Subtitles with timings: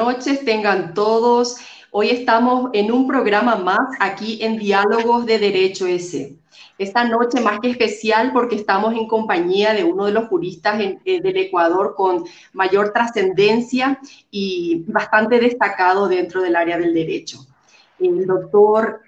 [0.00, 1.58] Noches, tengan todos.
[1.90, 6.38] Hoy estamos en un programa más aquí en Diálogos de Derecho S.
[6.78, 11.20] Esta noche más que especial porque estamos en compañía de uno de los juristas eh,
[11.20, 17.40] del Ecuador con mayor trascendencia y bastante destacado dentro del área del derecho.
[17.98, 19.02] El doctor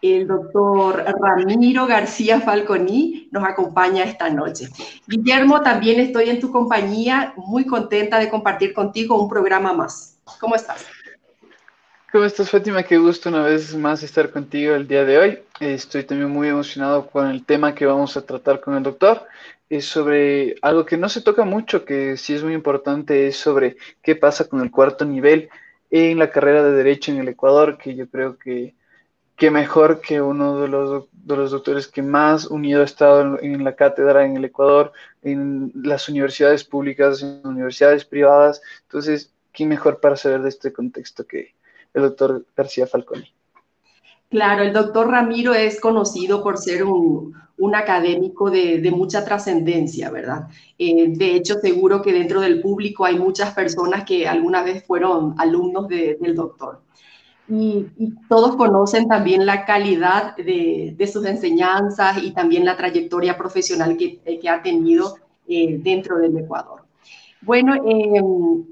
[0.00, 4.68] el doctor Ramiro García Falconi nos acompaña esta noche.
[5.08, 10.17] Guillermo, también estoy en tu compañía, muy contenta de compartir contigo un programa más.
[10.40, 10.86] ¿Cómo estás?
[12.12, 12.82] ¿Cómo estás, Fátima?
[12.82, 15.38] Qué gusto una vez más estar contigo el día de hoy.
[15.60, 19.26] Estoy también muy emocionado con el tema que vamos a tratar con el doctor.
[19.68, 23.76] Es sobre algo que no se toca mucho, que sí es muy importante, es sobre
[24.02, 25.50] qué pasa con el cuarto nivel
[25.90, 28.74] en la carrera de Derecho en el Ecuador, que yo creo que
[29.36, 33.62] qué mejor que uno de los, de los doctores que más unido ha estado en,
[33.62, 38.60] la cátedra en el Ecuador, en las universidades públicas, en universidades privadas.
[38.82, 41.54] Entonces, ¿quién mejor para saber de este contexto que
[41.92, 43.26] el doctor García Falconi?
[44.30, 50.10] Claro, el doctor Ramiro es conocido por ser un, un académico de, de mucha trascendencia,
[50.10, 50.46] ¿verdad?
[50.78, 55.34] Eh, de hecho, seguro que dentro del público hay muchas personas que alguna vez fueron
[55.38, 56.82] alumnos de, del doctor
[57.48, 57.86] y,
[58.28, 64.48] todos conocen también la calidad de, sus enseñanzas y también la trayectoria profesional que, eh,
[64.48, 65.16] ha tenido
[65.48, 66.82] eh, dentro del Ecuador.
[67.40, 68.64] Bueno, em,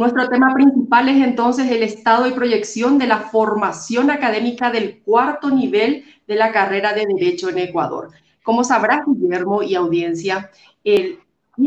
[0.00, 5.50] nuestro tema principal es entonces el estado y proyección de la formación académica del cuarto
[5.50, 8.08] nivel de la carrera de Derecho en Ecuador.
[8.42, 10.50] Como sabrá Guillermo y audiencia,
[10.82, 11.18] ir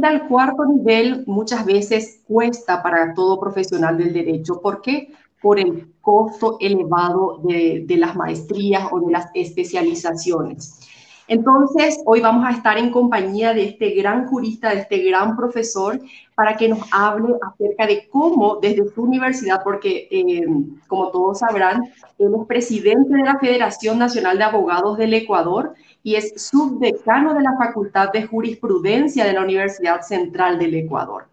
[0.01, 4.59] al cuarto nivel muchas veces cuesta para todo profesional del derecho.
[4.59, 5.13] ¿Por qué?
[5.43, 10.82] por el costo elevado de, las maestrías o de las especializaciones.
[11.27, 15.99] Entonces, hoy vamos a estar en compañía de este gran jurista, de este gran profesor,
[16.35, 20.45] para que nos hable acerca de cómo desde su universidad, porque eh,
[20.87, 21.83] como todos sabrán,
[22.17, 25.73] él es presidente de la Federación Nacional de Abogados del Ecuador
[26.03, 31.27] y es subdecano de la Facultad de Jurisprudencia de la Universidad Central del Ecuador.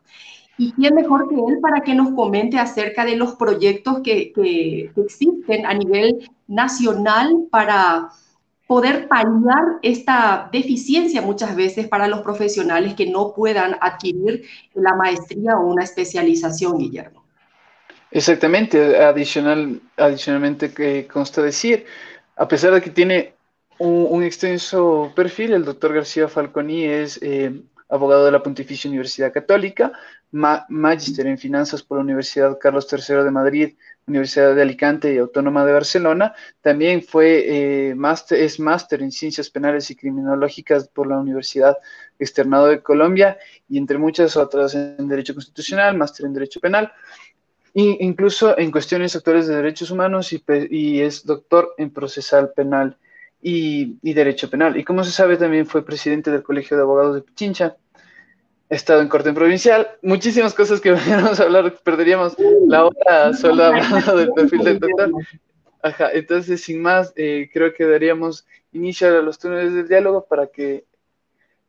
[0.56, 4.92] ¿Y quién mejor que él para que nos comente acerca de los proyectos que, que,
[4.94, 8.10] existen a nivel nacional para
[8.70, 14.44] poder paliar esta deficiencia muchas veces para los profesionales que no puedan adquirir
[14.74, 17.24] la maestría o una especialización, Guillermo?
[18.12, 21.84] Exactamente, adicional, adicionalmente que consta decir,
[22.36, 23.34] a pesar de que tiene
[23.78, 27.52] un, extenso perfil, el doctor García Falconi es eh,
[27.88, 29.90] abogado de la Pontificia Universidad Católica,
[30.30, 33.74] magíster en finanzas por la Universidad Carlos III de Madrid,
[34.06, 36.34] Universidad de Alicante y Autónoma de Barcelona.
[36.60, 37.94] También fue eh,
[38.30, 41.76] es máster en ciencias penales y criminológicas por la Universidad
[42.18, 43.38] Externado de Colombia
[43.68, 46.92] y entre muchas otras en Derecho Constitucional, máster en Derecho Penal.
[47.72, 52.96] E incluso en cuestiones actuales de derechos humanos y, es doctor en procesal penal
[53.40, 54.76] y, y, derecho penal.
[54.76, 57.76] Y como se sabe, también fue presidente del Colegio de Abogados de Pichincha
[58.70, 62.36] estado en corte provincial, muchísimas cosas que vamos a hablar, perderíamos
[62.66, 63.72] la hora solo
[64.16, 65.12] del perfil del doctor.
[65.82, 70.46] Ajá, entonces sin más, eh, creo que daríamos inicio a los túneles del diálogo para
[70.46, 70.84] que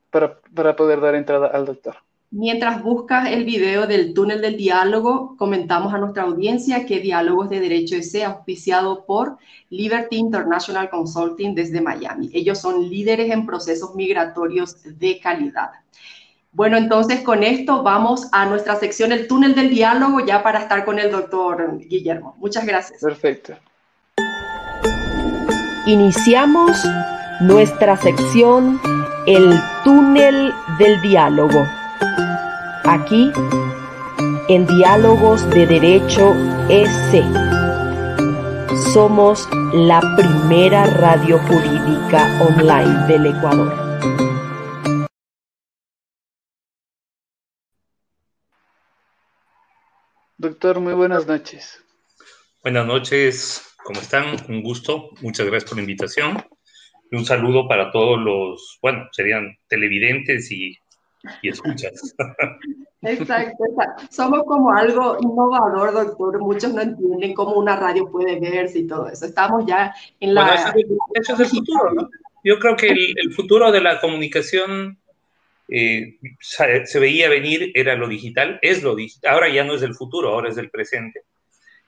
[0.09, 1.95] para, para poder dar entrada al doctor.
[2.33, 7.59] Mientras buscas el video del túnel del diálogo, comentamos a nuestra audiencia que Diálogos de
[7.59, 9.37] Derecho es auspiciado por
[9.69, 12.29] Liberty International Consulting desde Miami.
[12.33, 15.71] Ellos son líderes en procesos migratorios de calidad.
[16.53, 20.83] Bueno, entonces con esto vamos a nuestra sección El túnel del diálogo ya para estar
[20.83, 22.35] con el doctor Guillermo.
[22.39, 22.99] Muchas gracias.
[23.01, 23.53] Perfecto.
[25.85, 26.71] Iniciamos
[27.39, 28.81] nuestra sección
[29.25, 31.65] El túnel del diálogo.
[32.83, 33.31] Aquí,
[34.49, 36.35] en Diálogos de Derecho
[36.67, 37.23] S.
[38.91, 43.80] Somos la primera radio jurídica online del Ecuador.
[50.41, 51.83] Doctor, muy buenas noches.
[52.63, 54.37] Buenas noches, ¿cómo están?
[54.49, 56.43] Un gusto, muchas gracias por la invitación.
[57.11, 60.75] Y un saludo para todos los, bueno, serían televidentes y,
[61.43, 62.15] y escuchas.
[63.03, 63.63] Exacto,
[64.09, 66.39] somos como algo innovador, doctor.
[66.39, 69.27] Muchos no entienden cómo una radio puede verse y todo eso.
[69.27, 70.43] Estamos ya en la...
[70.43, 72.09] Bueno, eso, es el futuro, ¿no?
[72.43, 74.97] Yo creo que el, futuro de la comunicación
[75.71, 79.33] eh, se veía venir, era lo digital, es lo digital.
[79.33, 81.21] Ahora ya no es del futuro, ahora es del presente.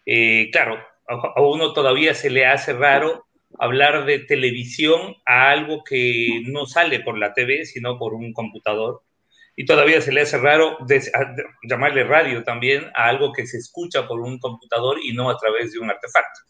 [0.05, 3.27] Eh, claro, a uno todavía se le hace raro
[3.59, 9.03] hablar de televisión a algo que no sale por la TV, sino por un computador
[9.55, 10.77] y todavía se le hace raro
[11.63, 15.73] llamarle radio también a algo que se escucha por un computador y no a través
[15.73, 16.41] de un artefacto.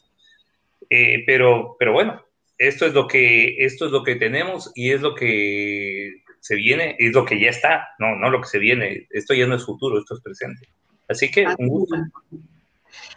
[0.89, 2.23] Eh, pero, pero bueno,
[2.57, 6.97] esto es, lo que, esto es lo que tenemos y es lo que se viene,
[6.99, 9.63] es lo que ya está, no, no lo que se viene, esto ya no es
[9.63, 10.67] futuro, esto es presente.
[11.07, 11.95] Así que un gusto.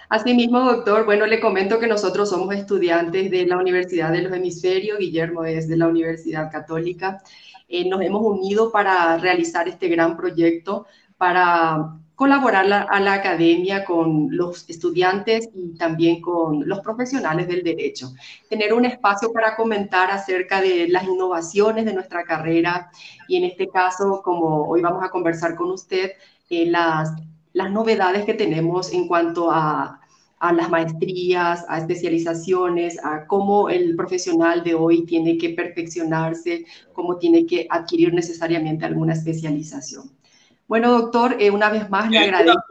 [0.08, 5.00] Asimismo, doctor, bueno, le comento que nosotros somos estudiantes de la Universidad de los Hemisferios,
[5.00, 7.20] Guillermo es de la Universidad Católica,
[7.68, 10.86] eh, nos hemos unido para realizar este gran proyecto,
[11.16, 18.14] para colaborar a la academia con los estudiantes y también con los profesionales del derecho.
[18.48, 22.90] Tener un espacio para comentar acerca de las innovaciones de nuestra carrera
[23.28, 26.12] y en este caso, como hoy vamos a conversar con usted,
[26.48, 27.12] eh, las,
[27.54, 30.00] novedades que tenemos en cuanto a
[30.38, 37.16] a las maestrías, a especializaciones, a cómo el profesional de hoy tiene que perfeccionarse, cómo
[37.16, 40.10] tiene que adquirir necesariamente alguna especialización.
[40.68, 42.62] Bueno, doctor, eh, una vez más le eh, agradezco.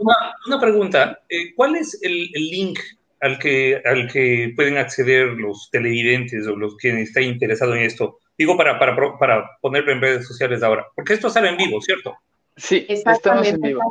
[0.47, 2.79] Una, pregunta, eh, ¿cuál es el, link
[3.21, 8.19] al que, al que pueden acceder los televidentes o los que estén interesados en esto?
[8.37, 12.17] Digo para, para, para ponerlo en redes sociales ahora, porque esto sale en vivo, ¿cierto?
[12.57, 13.81] Sí, estamos en vivo.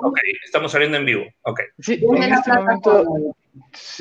[0.43, 1.25] estamos saliendo en vivo.
[1.43, 1.67] Okay.
[1.79, 3.35] Sí, en este momento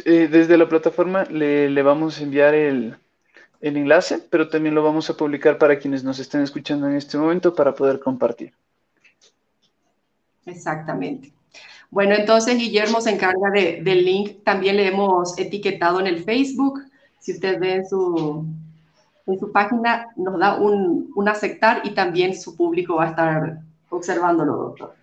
[0.06, 2.96] eh, desde la plataforma le, vamos a enviar el,
[3.62, 7.54] enlace, pero también lo vamos a publicar para quienes nos estén escuchando en este momento
[7.54, 8.54] para poder compartir.
[10.46, 11.32] Exactamente.
[11.90, 14.44] Bueno, entonces Guillermo se encarga del link.
[14.44, 16.82] También le hemos etiquetado en el Facebook.
[17.20, 18.46] Si usted ve en su,
[19.28, 23.60] en su página, nos da un, un aceptar y también su público va a estar
[23.90, 24.96] observándolo, doctor.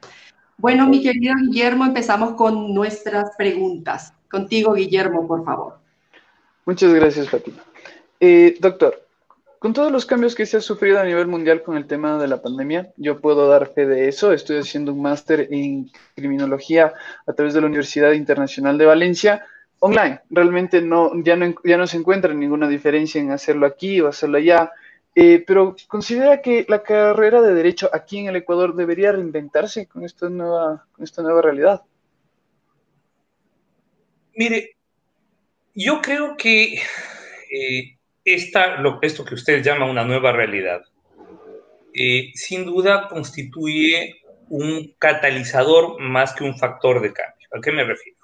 [0.59, 4.13] Bueno, mi querido Guillermo, empezamos con nuestras preguntas.
[4.31, 5.79] Contigo, Guillermo, por favor.
[6.67, 7.63] Muchas gracias, Fátima.
[8.19, 9.07] Eh, doctor,
[9.61, 12.27] con todos los cambios que se ha sufrido a nivel mundial con el tema de
[12.27, 14.33] la pandemia, yo puedo dar fe de eso.
[14.33, 16.95] Estoy haciendo un máster en criminología
[17.27, 19.45] a través de la Universidad Internacional de Valencia
[19.79, 20.21] online.
[20.31, 24.39] Realmente no, ya, no, ya no se encuentra ninguna diferencia en hacerlo aquí o hacerlo
[24.39, 24.73] allá.
[25.15, 30.07] Eh, pero considera que la carrera de derecho aquí en el Ecuador debería reinventarse con
[30.07, 31.83] esta nueva, con esta nueva realidad.
[34.35, 34.79] Mire,
[35.75, 36.77] yo creo que
[37.53, 40.83] eh, esto que usted llama una nueva realidad,
[41.95, 47.49] eh, sin duda constituye un catalizador más que un factor de cambio.
[47.53, 48.19] ¿A qué me refiero?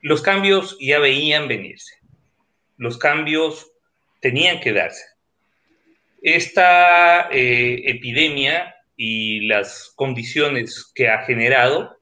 [0.00, 1.96] Los cambios ya veían venirse.
[2.76, 3.70] Los cambios
[4.20, 5.04] tenían que darse.
[6.22, 12.00] Esta eh, epidemia y las condiciones que ha generado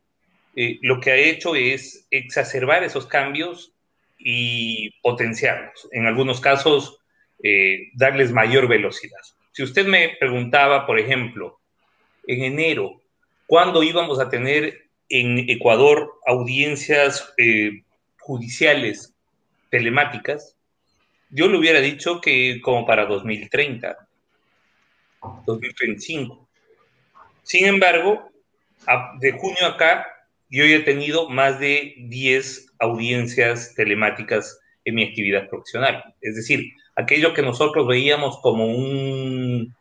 [0.57, 3.73] eh, lo que ha hecho es exacerbar esos cambios
[4.19, 5.89] y potenciarlos.
[5.93, 6.99] En algunos casos,
[7.43, 9.21] eh, darles mayor velocidad.
[9.53, 11.59] Si usted me preguntaba, por ejemplo,
[12.27, 13.01] en enero,
[13.47, 17.83] ¿cuándo íbamos a tener en Ecuador audiencias eh,
[18.21, 19.15] judiciales
[19.71, 20.57] telemáticas?
[21.31, 24.09] Yo le hubiera dicho que como para 2030,
[25.47, 26.49] 2035.
[27.43, 28.31] Sin embargo,
[29.21, 30.07] de junio acá
[30.51, 36.03] yo he tenido más de 10 audiencias telemáticas en mi actividad profesional.
[36.21, 39.73] Es decir, aquello que nosotros veíamos como un,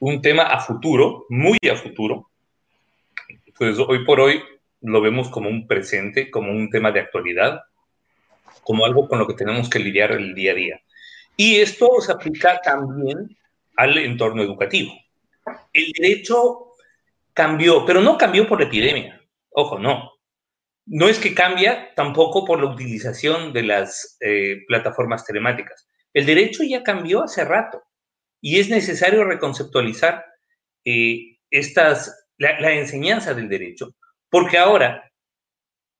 [0.00, 2.28] un tema a futuro, muy a futuro,
[3.56, 4.42] pues hoy por hoy
[4.80, 7.62] lo vemos como un presente, como un tema de actualidad,
[8.64, 10.82] como algo con lo que tenemos que lidiar el día a día.
[11.36, 13.36] Y esto se aplica también
[13.76, 14.92] al entorno educativo.
[15.72, 16.74] El derecho
[17.32, 19.20] cambió, pero no cambió por epidemia.
[19.50, 20.13] Ojo, no.
[20.86, 25.88] No es que cambia tampoco por la utilización de las eh, plataformas telemáticas.
[26.12, 27.82] El derecho ya cambió hace rato
[28.40, 30.24] y es necesario reconceptualizar
[30.84, 33.94] eh, estas, la, enseñanza del derecho,
[34.28, 35.10] porque ahora,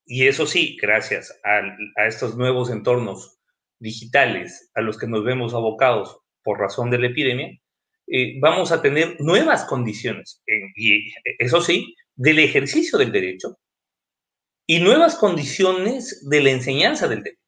[0.05, 3.39] y eso sí, gracias a, estos nuevos entornos
[3.79, 7.59] digitales a los que nos vemos abocados por razón de la epidemia,
[8.07, 10.43] eh, vamos a tener nuevas condiciones,
[10.77, 13.59] y eso sí, del ejercicio del derecho
[14.67, 17.41] y nuevas condiciones de la enseñanza del derecho.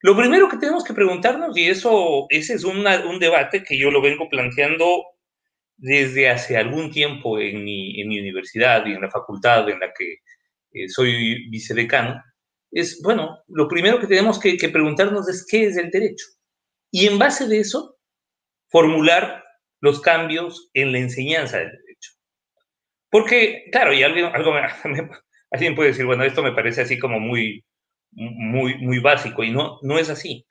[0.00, 2.84] Lo primero que tenemos que preguntarnos, y eso ese es un
[3.18, 5.04] debate que yo lo vengo planteando
[5.76, 9.92] desde hace algún tiempo en mi, en mi universidad y en la facultad en la
[9.92, 10.18] que
[10.72, 12.22] eh, soy vicedecano,
[12.70, 16.26] es, bueno, lo primero que tenemos que, preguntarnos es qué es el derecho.
[16.90, 17.98] Y en base de eso,
[18.68, 19.44] formular
[19.80, 22.12] los cambios en la enseñanza del derecho.
[23.10, 24.52] Porque, claro, y alguien, algo,
[25.50, 27.64] alguien puede decir, bueno, esto me parece así como muy,
[28.12, 30.44] muy, muy básico, y no, no es así.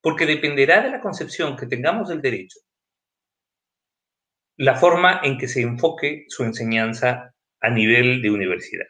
[0.00, 2.58] Porque dependerá de la concepción que tengamos del derecho,
[4.56, 8.86] la forma en que se enfoque su enseñanza a nivel de universidad.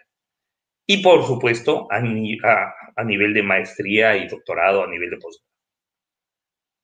[0.86, 5.48] Y por supuesto, a, a, a nivel de maestría y doctorado, a nivel de posgrado.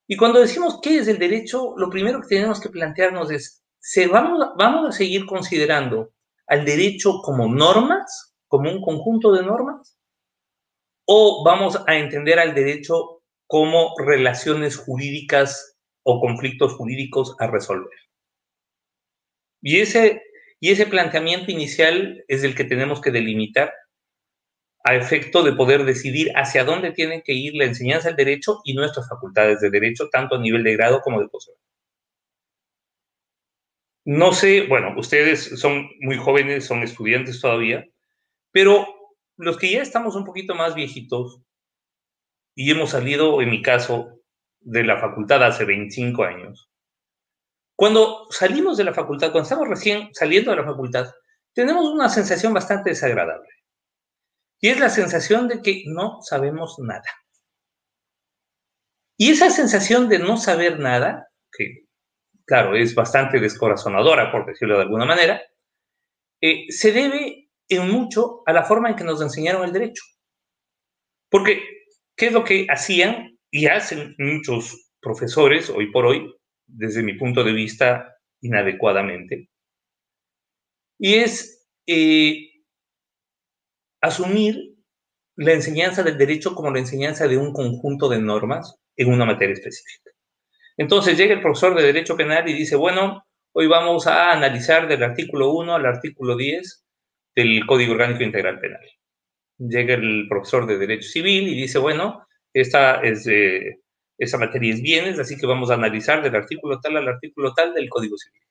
[0.08, 4.06] Y cuando decimos qué es el derecho, lo primero que tenemos que plantearnos es, ¿se
[4.06, 6.12] vamos, ¿vamos a seguir considerando
[6.46, 9.96] al derecho como normas, como un conjunto de normas?
[11.06, 17.96] ¿O vamos a entender al derecho como relaciones jurídicas o conflictos jurídicos a resolver?
[19.62, 20.22] Y ese,
[20.58, 23.72] y ese planteamiento inicial es el que tenemos que delimitar
[24.82, 28.74] a efecto de poder decidir hacia dónde tiene que ir la enseñanza del derecho y
[28.74, 31.60] nuestras facultades de derecho, tanto a nivel de grado como de posgrado.
[34.04, 37.86] No sé, bueno, ustedes son muy jóvenes, son estudiantes todavía,
[38.52, 38.86] pero
[39.36, 41.40] los que ya estamos un poquito más viejitos
[42.54, 44.20] y hemos salido, en mi caso,
[44.60, 46.70] de la facultad hace 25 años,
[47.76, 51.10] cuando salimos de la facultad, cuando estamos recién saliendo de la facultad,
[51.54, 53.48] tenemos una sensación bastante desagradable
[54.60, 57.08] y es la sensación de que no sabemos nada.
[59.16, 61.86] Y esa sensación de no saber nada, que
[62.46, 65.40] claro, es bastante descorazonadora, por decirlo de alguna manera,
[66.40, 70.02] eh, se debe en mucho a la forma en que nos enseñaron el derecho.
[71.30, 71.62] Porque,
[72.16, 76.34] ¿qué es lo que hacían y hacen muchos profesores hoy por hoy,
[76.66, 79.48] desde mi punto de vista, inadecuadamente?
[80.98, 82.50] Y es eh,
[84.02, 84.74] asumir
[85.36, 89.54] la enseñanza del derecho como la enseñanza de un conjunto de normas en una materia
[89.54, 90.10] específica.
[90.76, 95.02] Entonces llega el profesor de Derecho Penal y dice, bueno, hoy vamos a analizar del
[95.02, 96.84] artículo 1 al artículo 10
[97.34, 98.80] del Código Orgánico Integral Penal.
[99.58, 103.28] Llega el profesor de Derecho Civil y dice, bueno, esta, es,
[104.18, 107.74] esta materia es bienes, así que vamos a analizar del artículo tal al artículo tal
[107.74, 108.42] del Código Civil.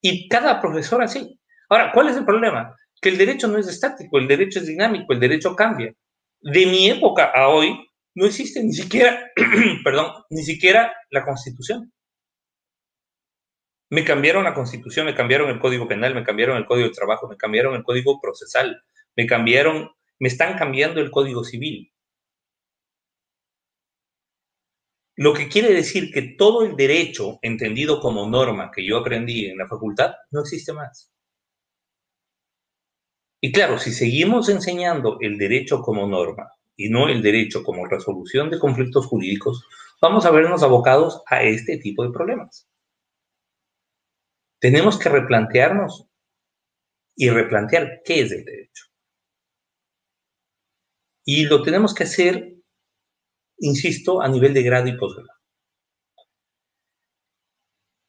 [0.00, 1.38] Y cada profesor así.
[1.68, 2.76] Ahora, ¿cuál es el problema?
[3.02, 5.92] que el derecho no es estático, el derecho es dinámico, el derecho cambia.
[6.40, 7.76] De mi época a hoy
[8.14, 9.30] no existe ni siquiera,
[9.84, 11.92] perdón, ni siquiera la constitución.
[13.92, 17.28] Me cambiaron la constitución, me cambiaron el código penal, me cambiaron el código de trabajo,
[17.28, 18.82] me cambiaron el código procesal,
[19.14, 21.92] me cambiaron, me están cambiando el código civil.
[25.14, 29.58] Lo que quiere decir que todo el derecho entendido como norma que yo aprendí en
[29.58, 31.12] la facultad no existe más.
[33.42, 38.48] Y claro, si seguimos enseñando el derecho como norma y no el derecho como resolución
[38.48, 39.66] de conflictos jurídicos,
[40.00, 42.71] vamos a vernos abocados a este tipo de problemas.
[44.62, 46.08] Tenemos que replantearnos
[47.16, 48.84] y replantear qué es el derecho.
[51.24, 52.54] Y lo tenemos que hacer,
[53.58, 55.40] insisto, a nivel de grado y posgrado.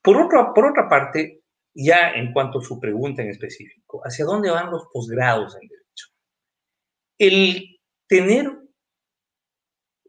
[0.04, 1.42] Por otra, por otra parte,
[1.74, 6.08] ya en cuanto a su pregunta en específico, ¿hacia dónde van los posgrados en derecho?
[7.18, 8.52] El tener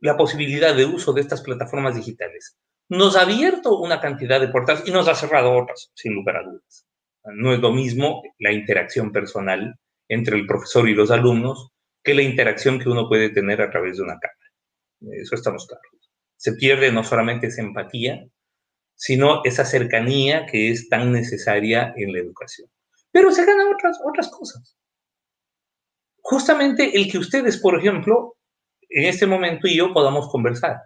[0.03, 4.83] la posibilidad de uso de estas plataformas digitales nos ha abierto una cantidad de puertas
[4.87, 6.87] y nos ha cerrado otras, sin lugar a dudas.
[7.25, 11.71] No es lo mismo la interacción personal entre el profesor y los alumnos
[12.03, 15.19] que la interacción que uno puede tener a través de una cámara.
[15.21, 15.87] Eso estamos claros.
[16.37, 18.27] Se pierde no solamente esa empatía,
[18.95, 22.69] sino esa cercanía que es tan necesaria en la educación.
[23.11, 24.77] Pero se ganan otras, otras cosas.
[26.21, 28.37] Justamente el que ustedes, por ejemplo,
[28.89, 30.77] en este momento y yo podamos conversar.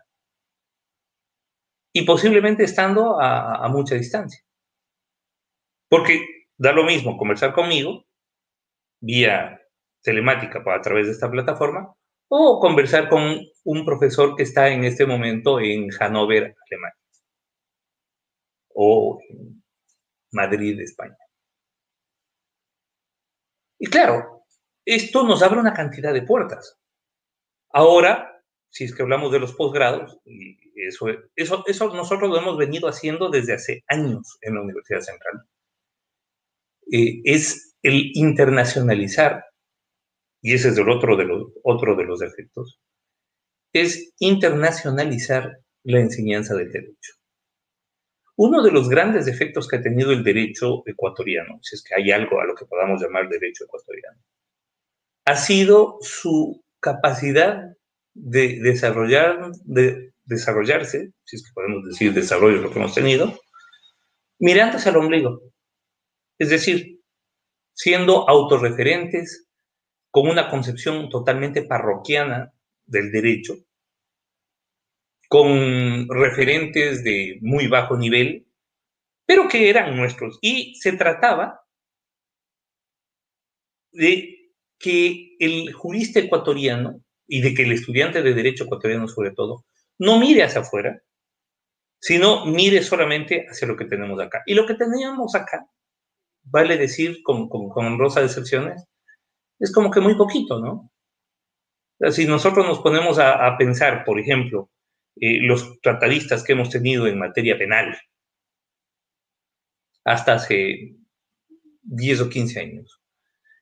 [1.99, 4.41] Y posiblemente estando a, mucha distancia.
[5.89, 6.25] Porque
[6.57, 8.05] Da lo mismo conversar conmigo
[9.01, 9.61] vía
[10.03, 11.95] telemática a través de esta plataforma
[12.29, 16.99] o conversar con un profesor que está en este momento en Hannover, Alemania,
[18.75, 19.63] o en
[20.33, 21.17] Madrid, España.
[23.79, 24.45] Y claro,
[24.85, 26.77] esto nos abre una cantidad de puertas.
[27.71, 28.38] Ahora,
[28.71, 32.89] si es que hablamos de los posgrados, y eso, eso, eso nosotros lo hemos venido
[32.89, 35.43] haciendo desde hace años en la Universidad Central,
[36.93, 39.45] eh, es el internacionalizar,
[40.43, 42.81] y ese es el otro de los, otro de los efectos,
[43.73, 47.15] es internacionalizar la enseñanza del derecho.
[48.37, 52.13] Uno de los grandes efectos que ha tenido el derecho ecuatoriano, si es que hay
[52.13, 54.19] algo a lo que podamos llamar derecho ecuatoriano,
[55.25, 57.77] ha sido su capacidad
[58.19, 63.39] de, desarrollar, de desarrollarse, si es que podemos decir desarrollo lo que hemos tenido,
[64.39, 65.41] mirándose al ombligo.
[66.39, 67.01] Es decir,
[67.75, 69.47] siendo autorreferentes,
[70.11, 72.53] con una concepción totalmente parroquiana
[72.87, 73.57] del derecho,
[75.29, 78.47] con referentes de muy bajo nivel,
[79.27, 80.39] pero que eran nuestros.
[80.41, 81.61] Y se trataba
[83.93, 89.65] de que el jurista ecuatoriano y de que el estudiante de derecho ecuatoriano sobre todo,
[89.99, 91.01] no mire hacia afuera,
[92.01, 94.43] sino mire solamente hacia lo que tenemos acá.
[94.47, 95.69] Y lo que teníamos acá,
[96.43, 98.85] vale decir con, con, con honrosas excepciones,
[99.59, 100.91] es como que muy poquito, ¿no?
[102.11, 104.71] si nosotros nos ponemos a, pensar, por ejemplo,
[105.17, 107.99] eh, los tratadistas que hemos tenido en materia penal
[110.05, 110.95] hasta hace
[111.83, 113.03] 10 o 15 años,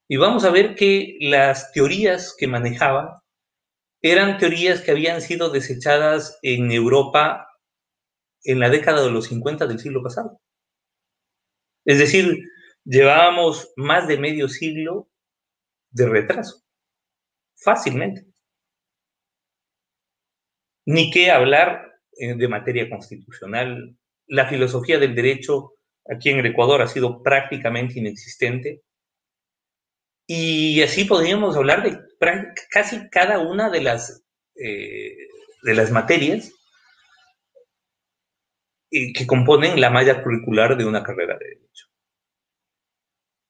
[0.08, 3.08] y vamos a ver que las teorías que manejaban
[4.02, 7.48] eran teorías que habían sido desechadas en Europa
[8.44, 10.40] en la década de los 50 del siglo pasado.
[11.84, 12.38] Es decir,
[12.84, 15.08] llevábamos más de medio siglo
[15.90, 16.62] de retraso,
[17.56, 18.26] fácilmente.
[20.86, 23.96] Ni qué hablar eh, de materia constitucional.
[24.26, 25.74] La filosofía del derecho
[26.08, 28.82] aquí en el Ecuador ha sido prácticamente inexistente.
[30.26, 31.98] Y así podríamos hablar de
[32.70, 34.24] casi cada una de las,
[34.56, 35.16] eh,
[35.62, 36.52] de las materias
[38.90, 41.86] eh, que componen la malla curricular de una carrera de derecho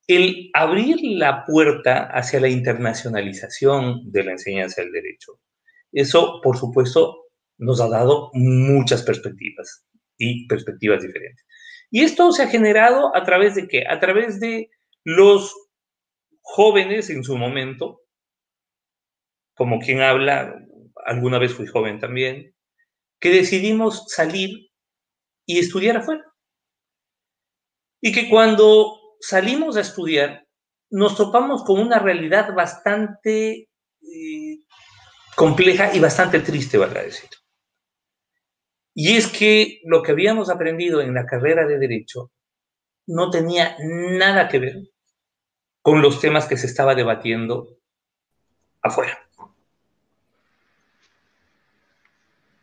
[0.06, 5.40] el abrir la puerta hacia la internacionalización de la enseñanza del derecho,
[5.92, 7.24] eso, por supuesto,
[7.58, 9.84] nos ha dado muchas perspectivas
[10.18, 11.44] y perspectivas diferentes.
[11.90, 13.84] Y esto se ha generado a través de qué?
[13.88, 14.70] A través de
[15.04, 15.54] los
[16.46, 18.02] jóvenes en su momento,
[19.54, 20.54] como quien habla,
[21.04, 22.54] alguna vez fui joven también,
[23.20, 24.70] que decidimos salir
[25.44, 26.24] y estudiar afuera.
[28.00, 30.46] Y que cuando salimos a estudiar,
[30.88, 33.68] nos topamos con una realidad bastante
[34.00, 34.58] eh,
[35.34, 37.28] compleja y bastante triste, valga decir.
[38.94, 42.30] Y es que lo que habíamos aprendido en la carrera de Derecho
[43.08, 44.76] no tenía nada que ver
[45.86, 47.78] con los temas que se estaba debatiendo
[48.82, 49.24] afuera.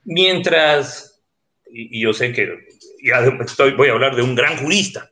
[0.04, 1.24] Mientras,
[1.68, 2.68] y, yo sé que
[3.46, 5.10] estoy, voy a hablar de un gran jurista,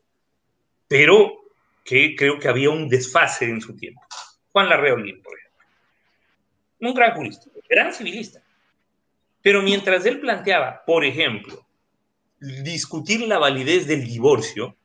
[0.89, 1.45] pero
[1.85, 4.01] que creo que había un desfase en su tiempo.
[4.51, 5.65] Juan Larreolín, por ejemplo.
[6.81, 8.43] Un gran jurista, gran civilista.
[9.41, 11.65] Pero mientras él planteaba, por ejemplo,
[12.41, 14.75] discutir la validez del divorcio,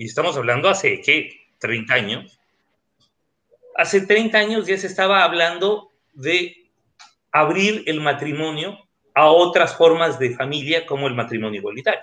[0.00, 1.42] y estamos hablando hace, ¿qué?
[1.58, 2.40] 30 años.
[3.76, 6.70] Hace 30 años ya se estaba hablando de
[7.30, 8.78] abrir el matrimonio
[9.12, 12.00] a otras formas de familia como el matrimonio igualitario.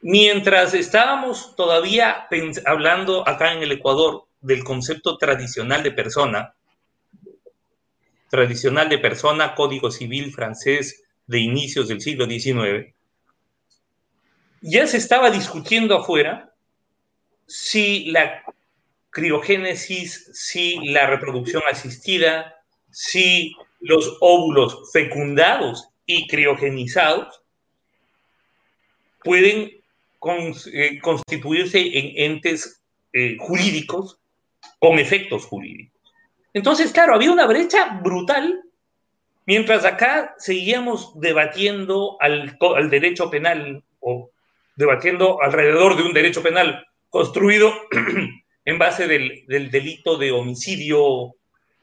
[0.00, 2.26] Mientras estábamos todavía
[2.66, 6.54] hablando acá en el Ecuador del concepto tradicional de persona,
[8.28, 12.93] tradicional de persona, código civil francés de inicios del siglo XIX,
[14.66, 16.50] ya se estaba discutiendo afuera
[17.46, 18.42] si la
[19.10, 22.56] criogénesis, si la reproducción asistida,
[22.90, 27.42] si los óvulos fecundados y criogenizados
[29.22, 29.70] pueden
[30.72, 32.80] eh, constituirse en entes
[33.12, 34.18] eh, jurídicos
[34.78, 36.00] con efectos jurídicos.
[36.54, 38.62] Entonces, claro, había una brecha brutal,
[39.44, 44.30] mientras acá seguíamos debatiendo al, al derecho penal o
[44.76, 47.72] debatiendo alrededor de un derecho penal construido
[48.64, 51.34] en base del, del, delito de homicidio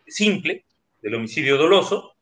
[0.05, 0.65] simple,
[1.01, 2.13] del homicidio doloso.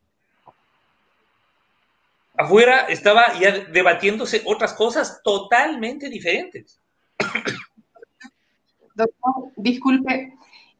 [2.38, 6.80] afuera estaba ya debatiéndose otras cosas totalmente diferentes.
[8.96, 10.34] Doctor, disculpe,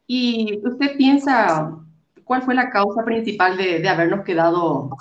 [0.06, 1.70] ¿y usted piensa
[2.30, 4.96] cuál fue la causa principal de, habernos quedado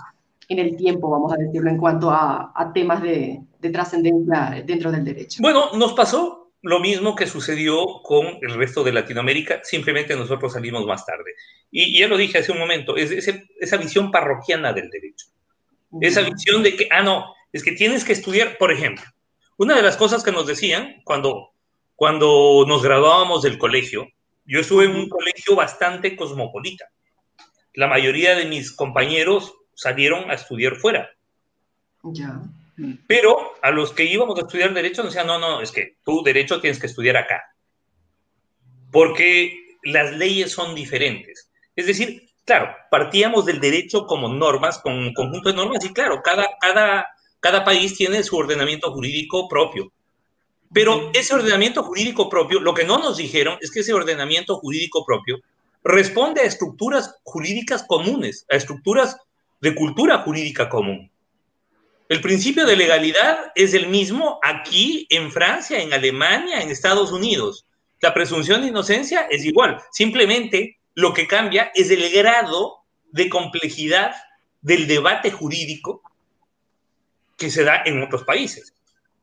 [0.47, 5.41] en el tiempo, vamos a decirlo, en cuanto a, temas de, trascendencia dentro del derecho?
[5.41, 10.85] Bueno, nos pasó lo mismo que sucedió con el resto de Latinoamérica, simplemente nosotros salimos
[10.85, 11.31] más tarde.
[11.71, 13.11] Y, ya lo dije hace un momento, es
[13.59, 15.27] esa visión parroquiana del derecho.
[16.01, 19.05] Esa visión de que, ah, no, es que tienes que estudiar, por ejemplo,
[19.57, 21.51] una de las cosas que nos decían cuando,
[21.95, 24.07] cuando nos graduábamos del colegio,
[24.45, 26.85] yo estuve en un colegio bastante cosmopolita.
[27.73, 31.09] La mayoría de mis compañeros salieron a estudiar fuera.
[32.03, 32.41] Ya.
[33.07, 36.23] Pero a los que íbamos a estudiar derecho nos decían, no, no, es que tú
[36.23, 37.41] derecho tienes que estudiar acá.
[38.91, 41.49] Porque las leyes son diferentes.
[41.75, 46.21] Es decir, claro, partíamos del derecho como normas, con un conjunto de normas, y claro,
[46.23, 47.07] cada, cada,
[47.39, 49.91] cada país tiene su ordenamiento jurídico propio.
[50.73, 55.03] Pero ese ordenamiento jurídico propio, lo que no nos dijeron es que ese ordenamiento jurídico
[55.05, 55.39] propio
[55.83, 59.17] responde a estructuras jurídicas comunes, a estructuras
[59.61, 61.09] de cultura jurídica común.
[62.09, 67.67] El principio de legalidad es el mismo aquí, en Francia, en Alemania, en Estados Unidos.
[68.01, 69.79] La presunción de inocencia es igual.
[69.91, 72.79] Simplemente lo que cambia es el grado
[73.11, 74.15] de complejidad
[74.59, 76.01] del debate jurídico
[77.37, 78.73] que se da en otros países.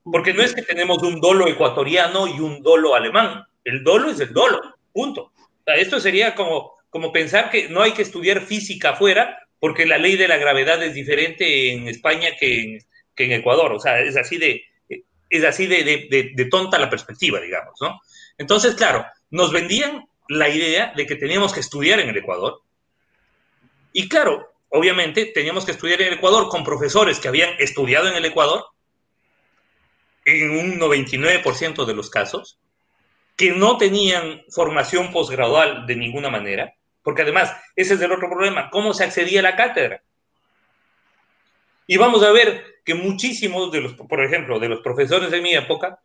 [0.05, 3.43] Porque no es que tenemos un dolo ecuatoriano y un dolo alemán.
[3.65, 4.61] El dolo es el dolo,
[4.93, 5.33] punto.
[5.67, 10.17] esto sería como, como pensar que no hay que estudiar física afuera porque la ley
[10.17, 12.79] de la gravedad es diferente en España que
[13.17, 13.73] en, Ecuador.
[13.73, 14.65] O sea, es así de,
[15.31, 18.01] es así de tonta la perspectiva, digamos, ¿no?
[18.39, 22.61] Entonces, claro, nos vendían la idea de que teníamos que estudiar en el Ecuador.
[23.93, 28.17] Y claro, obviamente teníamos que estudiar en el Ecuador con profesores que habían estudiado en
[28.17, 28.67] el Ecuador,
[30.25, 32.59] en un 99% de los casos,
[33.37, 36.75] que no tenían formación posgradual de ninguna manera,
[37.07, 40.03] porque además ese es el otro problema, ¿cómo se accedía a la cátedra?
[41.87, 45.55] Y vamos a ver que muchísimos de los, por ejemplo, de los profesores de mi
[45.55, 46.01] época,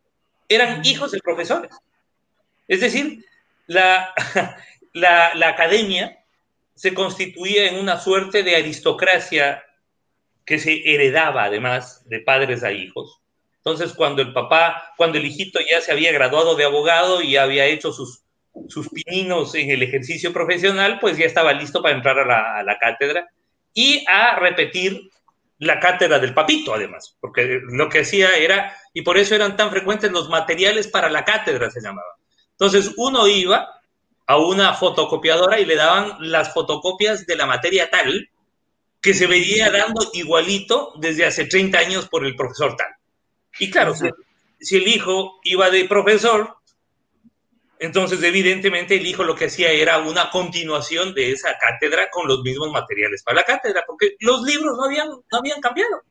[0.47, 1.71] eran hijos de profesores.
[2.67, 3.25] Es decir,
[3.65, 4.13] la,
[4.93, 6.23] la, academia
[6.75, 9.63] se constituía en una suerte de aristocracia
[10.45, 13.19] que se heredaba además de padres a hijos.
[13.57, 17.65] Entonces, cuando el papá, cuando el hijito ya se había graduado de abogado y había
[17.65, 18.21] hecho sus,
[18.67, 22.63] sus pininos en el ejercicio profesional, pues ya estaba listo para entrar a la, a
[22.63, 23.29] la cátedra
[23.73, 25.09] y a repetir
[25.59, 29.69] la cátedra del papito, además, porque lo que hacía era, y por eso eran tan
[29.69, 32.15] frecuentes los materiales para la cátedra, se llamaba.
[32.51, 33.81] Entonces uno iba
[34.27, 38.29] a una fotocopiadora y le daban las fotocopias de la materia tal
[39.01, 42.89] que se veía dando igualito desde hace 30 años por el profesor tal.
[43.59, 43.93] Y claro,
[44.59, 46.55] si, el hijo iba de profesor,
[47.81, 52.43] entonces evidentemente el hijo lo que hacía era una continuación de esa cátedra con los
[52.43, 56.03] mismos materiales para la cátedra, porque los libros no habían, no habían cambiado.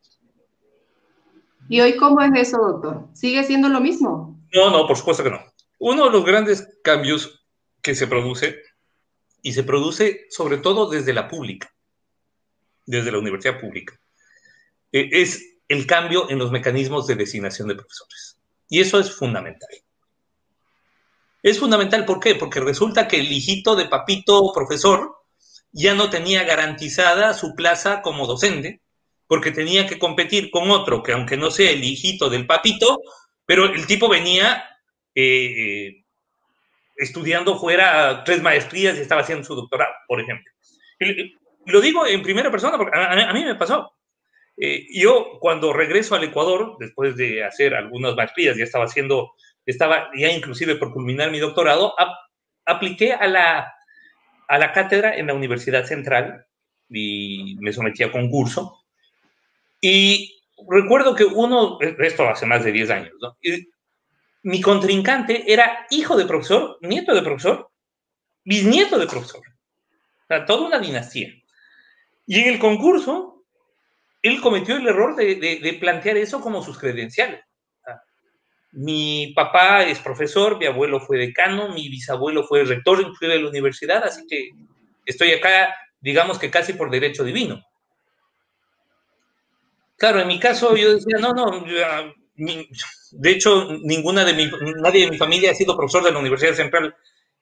[1.68, 3.06] ¿Y hoy cómo es eso, doctor?
[3.14, 4.36] ¿Sigue siendo lo mismo?
[4.52, 5.40] No, no, por supuesto que no.
[5.78, 7.46] Uno de los grandes cambios
[7.80, 8.62] que se produce,
[9.40, 11.72] y se produce sobre todo desde la pública,
[12.84, 13.96] desde la universidad pública,
[14.90, 18.40] eh, es el cambio en los mecanismos de designación de profesores.
[18.68, 19.70] Y eso es fundamental.
[21.42, 22.34] Es fundamental, ¿por qué?
[22.34, 25.16] Porque resulta que el hijito de papito profesor
[25.72, 28.80] ya no tenía garantizada su plaza como docente,
[29.26, 33.00] porque tenía que competir con otro que aunque no sea el hijito del papito,
[33.46, 34.64] pero el tipo venía
[35.14, 36.04] eh, eh,
[36.96, 40.52] estudiando fuera tres maestrías y estaba haciendo su doctorado, por ejemplo.
[41.66, 43.92] lo digo en primera persona porque a, mí me pasó.
[44.56, 49.32] Eh, yo cuando regreso al Ecuador, después de hacer algunas maestrías, ya estaba haciendo,
[49.66, 51.94] estaba ya inclusive por culminar mi doctorado,
[52.64, 53.72] apliqué a la,
[54.48, 56.46] a la cátedra en la Universidad Central
[56.88, 58.84] y me sometí a concurso.
[59.80, 63.36] Y recuerdo que uno, esto hace más de 10 años, ¿no?
[64.42, 67.70] mi contrincante era hijo de profesor, nieto de profesor,
[68.44, 69.40] bisnieto de profesor.
[69.40, 71.28] O sea, toda una dinastía.
[72.26, 73.44] Y en el concurso,
[74.22, 77.40] él cometió el error de, plantear eso como sus credenciales.
[78.72, 83.48] Mi papá es profesor, mi abuelo fue decano, mi bisabuelo fue rector inclusive de la
[83.48, 84.50] universidad, así que
[85.04, 87.64] estoy acá, digamos que casi por derecho divino.
[89.96, 91.64] Claro, en mi caso yo decía, no, no,
[93.12, 96.54] de hecho, ninguna de mi, nadie de mi familia ha sido profesor de la Universidad
[96.54, 96.94] Central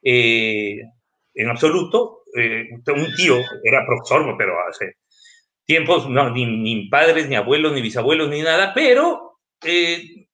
[0.02, 0.80] eh,
[1.34, 2.22] en absoluto.
[2.34, 4.96] Eh, un tío era profesor, pero hace
[5.64, 10.27] tiempos, no, ni, padres, ni abuelos, ni bisabuelos, ni nada, pero eh,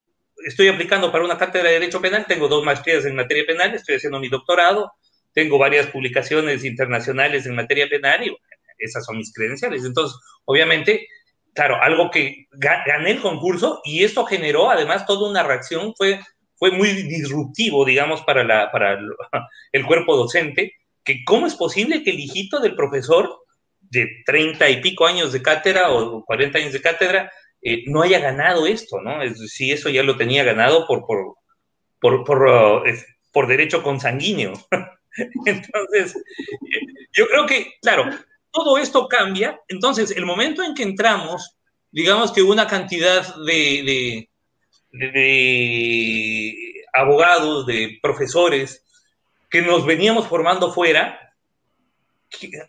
[0.45, 3.97] estoy aplicando para una cátedra de Derecho Penal, tengo dos maestrías en materia penal, estoy
[3.97, 4.93] haciendo mi doctorado,
[5.33, 8.37] tengo varias publicaciones internacionales en materia penal y
[8.79, 9.85] esas son mis credenciales.
[9.85, 11.09] Entonces, obviamente,
[11.55, 16.21] claro, algo que gané el concurso y esto generó además toda una reacción, fue,
[16.57, 18.99] fue muy disruptivo, digamos, para, la, para
[19.73, 23.41] el cuerpo docente, que cómo es posible que el hijito del profesor
[23.81, 27.33] de 30 y pico años de cátedra o 40 años de cátedra
[27.67, 29.23] eh, no haya ganado esto, ¿no?
[29.23, 31.37] Es decir, eso ya lo tenía ganado por, por,
[31.99, 32.83] por, por, uh,
[33.33, 34.53] por derecho consanguíneo.
[35.47, 36.15] Entonces,
[37.15, 38.11] yo creo que, claro,
[38.51, 39.59] todo esto cambia.
[39.69, 41.57] Entonces, el momento en que entramos,
[41.91, 44.29] digamos que una cantidad de,
[44.93, 48.85] de, abogados, de profesores
[49.49, 51.35] que nos veníamos formando fuera,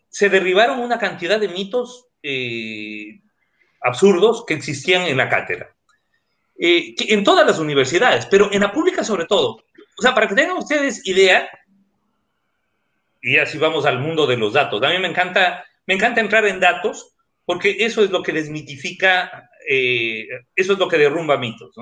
[0.08, 3.19] se derribaron una cantidad de mitos eh,
[3.86, 5.74] absurdos que existían en la cátedra.
[6.58, 9.63] Eh, en todas las universidades, pero en la pública sobre todo.
[9.98, 11.48] O sea, para que tengan ustedes idea,
[13.21, 14.82] y así vamos al mundo de los datos.
[14.84, 17.13] A mí me encanta, me encanta entrar en datos
[17.45, 21.76] porque eso es lo que desmitifica, eh, eso es lo que derrumba mitos.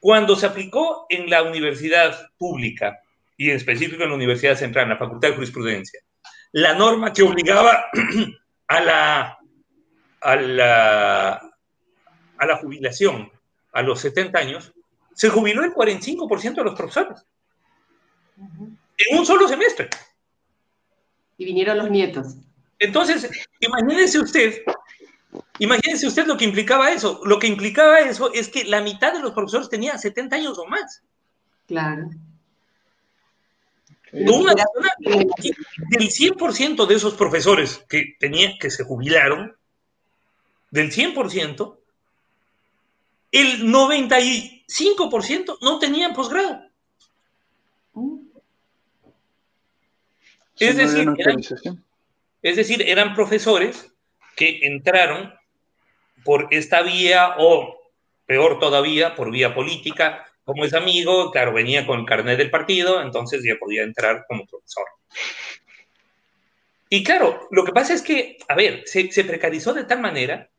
[0.00, 3.00] Cuando se aplicó en la universidad pública,
[3.36, 6.00] y en específico en la Universidad Central, en la Facultad de Jurisprudencia,
[6.52, 7.86] la norma que obligaba
[8.68, 9.38] a la,
[10.24, 11.32] a la,
[12.38, 13.30] a la jubilación
[13.72, 14.72] a los 70 años,
[15.14, 17.24] se jubiló el 45% de los profesores.
[18.36, 19.88] En un solo semestre.
[21.36, 22.36] Y vinieron los nietos.
[22.78, 23.28] Entonces,
[23.60, 24.62] imagínense usted,
[25.58, 27.20] imagínense usted lo que implicaba eso.
[27.24, 30.66] Lo que implicaba eso es que la mitad de los profesores tenían 70 años o
[30.66, 31.02] más.
[31.66, 32.10] Claro.
[34.12, 39.56] Una del 100% de esos profesores que, tenían, que se jubilaron,
[40.74, 41.78] del 100%,
[43.30, 46.64] el 95% no tenían posgrado.
[50.58, 51.36] Es decir, eran,
[52.42, 53.92] es decir, eran profesores
[54.34, 55.32] que entraron
[56.24, 57.80] por esta vía o,
[58.26, 60.26] peor todavía, por vía política.
[60.44, 64.44] Como es amigo, claro, venía con el carnet del partido, entonces ya podía entrar como
[64.44, 64.86] profesor.
[66.88, 70.50] Y claro, lo que pasa es que, a ver, se, precarizó de tal manera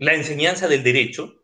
[0.00, 1.36] la enseñanza del derecho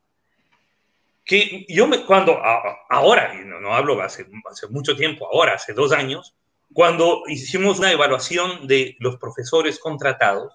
[1.24, 2.40] que yo me, cuando
[2.88, 6.34] ahora, y no, no hablo hace, hace mucho tiempo, ahora, hace dos años,
[6.72, 10.54] cuando hicimos una evaluación de los profesores contratados,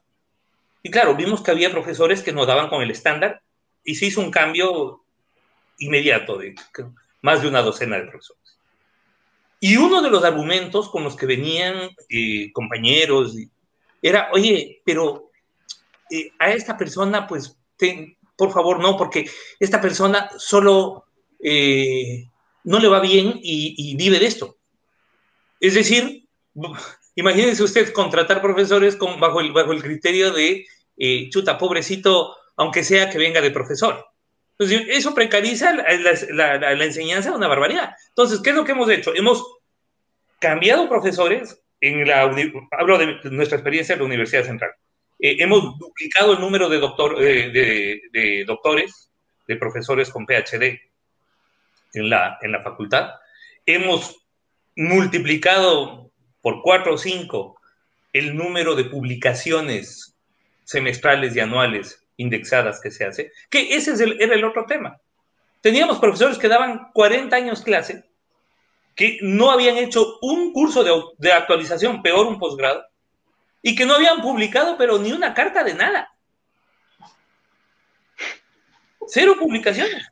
[0.81, 3.43] y claro, vimos que había profesores que no daban con el estándar
[3.83, 5.03] y se hizo un cambio
[5.77, 6.55] inmediato de
[7.21, 8.57] más de una docena de profesores.
[9.59, 13.35] Y uno de los argumentos con los que venían eh, compañeros
[14.01, 15.29] era, oye, pero
[16.09, 17.60] eh, a esta persona, pues,
[18.35, 21.05] por favor, no, porque esta persona solo
[21.43, 22.27] eh,
[22.63, 24.57] no le va bien y vive de esto.
[25.61, 26.27] Es decir,
[27.15, 30.65] imagínense usted contratar profesores con, bajo, el, bajo el criterio de,
[30.97, 34.05] eh, chuta, pobrecito, aunque sea que venga de profesor.
[34.57, 37.91] Entonces, eso precariza la, enseñanza una barbaridad.
[38.09, 39.13] Entonces, ¿qué es lo que hemos hecho?
[39.15, 39.43] Hemos
[40.39, 42.21] cambiado profesores, en la,
[42.71, 44.71] hablo de nuestra experiencia en la Universidad Central.
[45.21, 49.11] Eh, hemos duplicado el número de, doctor, de, de, doctores,
[49.47, 50.81] de profesores con PhD
[51.93, 53.11] en la, en la facultad.
[53.67, 54.17] Hemos
[54.75, 57.61] multiplicado por cuatro o cinco
[58.13, 60.15] el número de publicaciones
[60.63, 64.99] semestrales y anuales indexadas que se hace, que ese era el otro tema.
[65.61, 68.05] Teníamos profesores que daban 40 años clase,
[68.95, 72.83] que no habían hecho un curso de, de actualización, peor un posgrado,
[73.61, 76.13] y que no habían publicado, pero ni una carta de nada.
[79.07, 80.07] Cero publicaciones.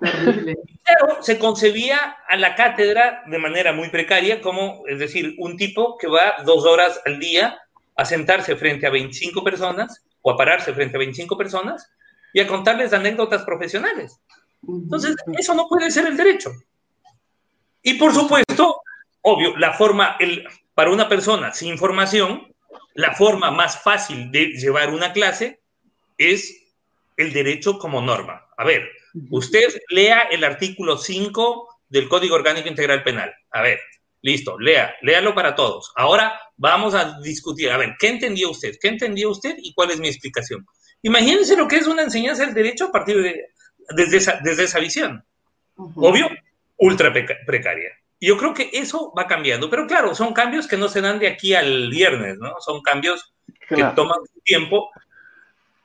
[0.00, 5.98] Pero se concebía a la cátedra de manera muy precaria, como, es decir, un tipo
[5.98, 7.58] que va dos horas al día
[7.96, 11.90] a sentarse frente a 25 personas o a pararse frente a 25 personas
[12.32, 14.20] y a contarles anécdotas profesionales.
[14.66, 16.50] Entonces, eso no puede ser el derecho.
[17.82, 18.82] Y por supuesto,
[19.22, 22.49] obvio, la forma, el, para una persona sin formación,
[22.94, 25.60] la forma más fácil de llevar una clase
[26.18, 26.62] es
[27.16, 28.46] el derecho como norma.
[28.56, 28.88] A ver,
[29.30, 33.32] Usted lea el artículo 5 del Código Orgánico Integral Penal.
[33.50, 33.80] A ver,
[34.22, 35.92] listo, lea, léalo para todos.
[35.96, 38.76] Ahora vamos a discutir, a ver, ¿qué entendió usted?
[38.80, 40.64] ¿Qué entendió usted y cuál es mi explicación?
[41.02, 43.46] Imagínense lo que es una enseñanza del derecho a partir de
[43.88, 45.24] desde esa, desde esa visión.
[45.74, 46.28] Obvio,
[46.76, 47.12] ultra
[47.46, 47.90] precaria.
[48.20, 51.28] Yo creo que eso va cambiando, pero claro, son cambios que no se dan de
[51.28, 52.52] aquí al viernes, ¿no?
[52.60, 53.32] Son cambios
[53.66, 54.90] que toman tiempo,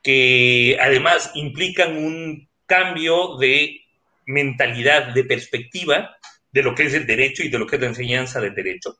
[0.03, 3.81] que además implican un cambio de
[4.25, 6.17] mentalidad, de perspectiva
[6.51, 8.97] de lo que es el derecho y de lo que es la enseñanza del derecho.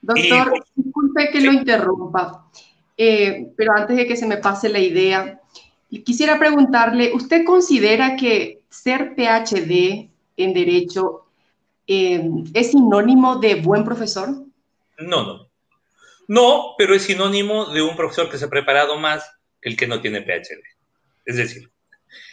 [0.00, 2.50] Doctor, disculpe que lo interrumpa,
[2.96, 5.40] eh, pero antes de que se me pase la idea,
[6.04, 11.23] quisiera preguntarle, ¿usted considera que ser PhD en derecho
[11.86, 12.22] eh,
[12.54, 14.28] es sinónimo de buen profesor?
[14.98, 15.48] No, no.
[16.26, 20.00] No, pero es sinónimo de un profesor que se ha preparado más el que no
[20.00, 20.62] tiene PhD.
[21.26, 21.70] Es decir,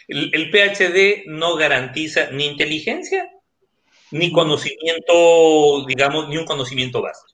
[0.08, 3.30] el, PhD no garantiza ni inteligencia,
[4.10, 7.32] ni conocimiento, digamos, ni un conocimiento básico.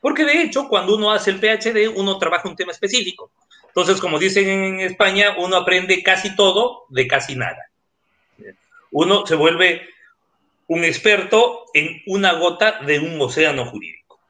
[0.00, 3.32] Porque de hecho, cuando uno hace el PhD, uno trabaja un tema específico.
[3.66, 7.70] Entonces, como dicen en España, uno aprende casi todo de casi nada.
[8.90, 9.88] Uno se vuelve
[10.68, 14.20] un experto en una gota de un océano jurídico.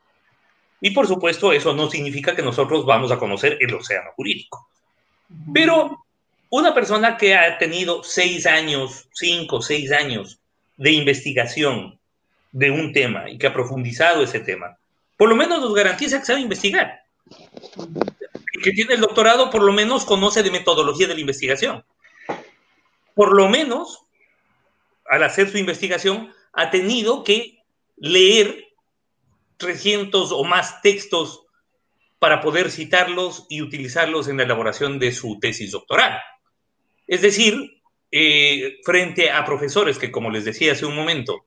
[0.81, 4.69] Y por supuesto, eso no significa que nosotros vamos a conocer el océano jurídico.
[5.53, 6.05] Pero
[6.51, 10.39] una persona que ha tenido seis años, cinco, seis años
[10.77, 11.99] de investigación
[12.53, 14.79] de un tema y que ha profundizado ese tema,
[15.17, 17.03] por lo menos nos garantiza que sabe investigar.
[18.53, 21.85] El que tiene el doctorado por lo menos conoce de metodología de la investigación.
[23.15, 24.05] Por lo menos,
[25.09, 27.59] al hacer su investigación, ha tenido que
[27.97, 28.65] leer
[29.57, 31.43] 300 o más textos
[32.19, 36.19] para poder citarlos y utilizarlos en la elaboración de su tesis doctoral.
[37.07, 41.45] Es decir, eh, frente a profesores que, como les decía hace un momento,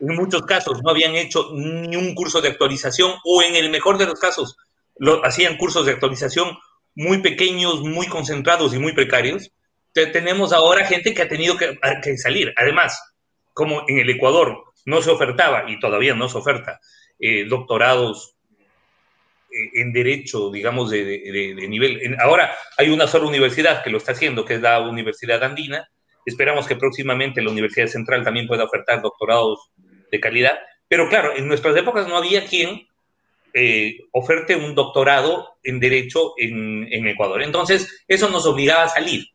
[0.00, 3.98] en muchos casos no habían hecho ni un curso de actualización o en el mejor
[3.98, 4.56] de los casos
[4.96, 6.58] lo, hacían cursos de actualización
[6.94, 9.50] muy pequeños, muy concentrados y muy precarios.
[9.92, 12.52] Tenemos ahora gente que ha tenido que, salir.
[12.56, 13.00] Además,
[13.52, 16.80] como en el Ecuador no se ofertaba y todavía no se oferta
[17.18, 18.36] eh, doctorados
[19.74, 22.16] en derecho, digamos, de, nivel.
[22.20, 25.88] ahora hay una sola universidad que lo está haciendo, que es la Universidad Andina.
[26.24, 29.70] Esperamos que próximamente la Universidad Central también pueda ofertar doctorados
[30.10, 30.58] de calidad.
[30.88, 32.86] Pero claro, en nuestras épocas no había quien
[33.52, 37.42] eh, oferte un doctorado en derecho en Ecuador.
[37.42, 39.26] Entonces, eso nos obligaba a salir.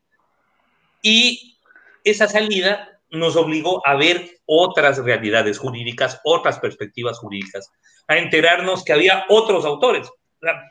[1.10, 1.58] Y
[2.04, 7.72] esa salida nos obligó a ver otras realidades jurídicas, otras perspectivas jurídicas
[8.10, 10.10] a enterarnos que había otros autores.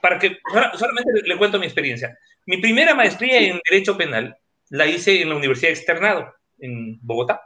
[0.02, 0.36] Para que
[0.74, 2.18] solamente le, cuento mi experiencia.
[2.44, 4.36] Mi primera maestría en Derecho Penal
[4.68, 7.40] la hice en la Universidad Externado, en Bogotá.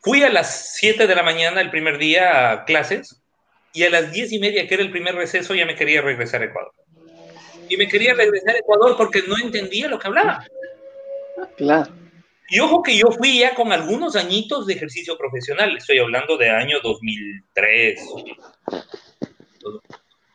[0.00, 3.22] Fui a las 7 de la mañana el primer día a clases
[3.72, 6.42] y a las 10 y media, que era el primer receso, ya me quería regresar
[6.42, 6.72] a Ecuador.
[7.68, 10.46] Y me quería regresar a Ecuador porque no entendía lo que hablaba.
[11.56, 11.92] Claro.
[12.48, 16.50] Y ojo que yo fui ya con algunos añitos de ejercicio profesional, estoy hablando de
[16.50, 18.00] año 2003.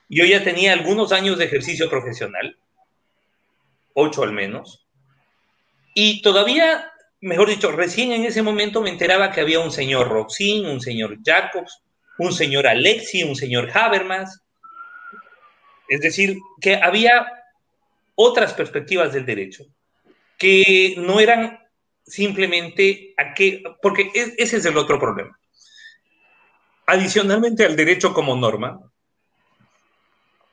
[0.10, 2.58] Yo ya tenía algunos años de ejercicio profesional,
[3.94, 4.88] ocho al menos,
[5.94, 10.66] y todavía, mejor dicho, recién en ese momento me enteraba que había un señor Roxin,
[10.66, 11.84] un señor Jacobs,
[12.18, 14.42] un señor Alexi, un señor Habermas,
[15.90, 17.28] es decir, que había
[18.16, 19.66] otras perspectivas del derecho
[20.38, 21.60] que no eran
[22.06, 25.38] simplemente a qué, porque ese es el otro problema.
[26.88, 28.82] Adicionalmente al derecho como norma,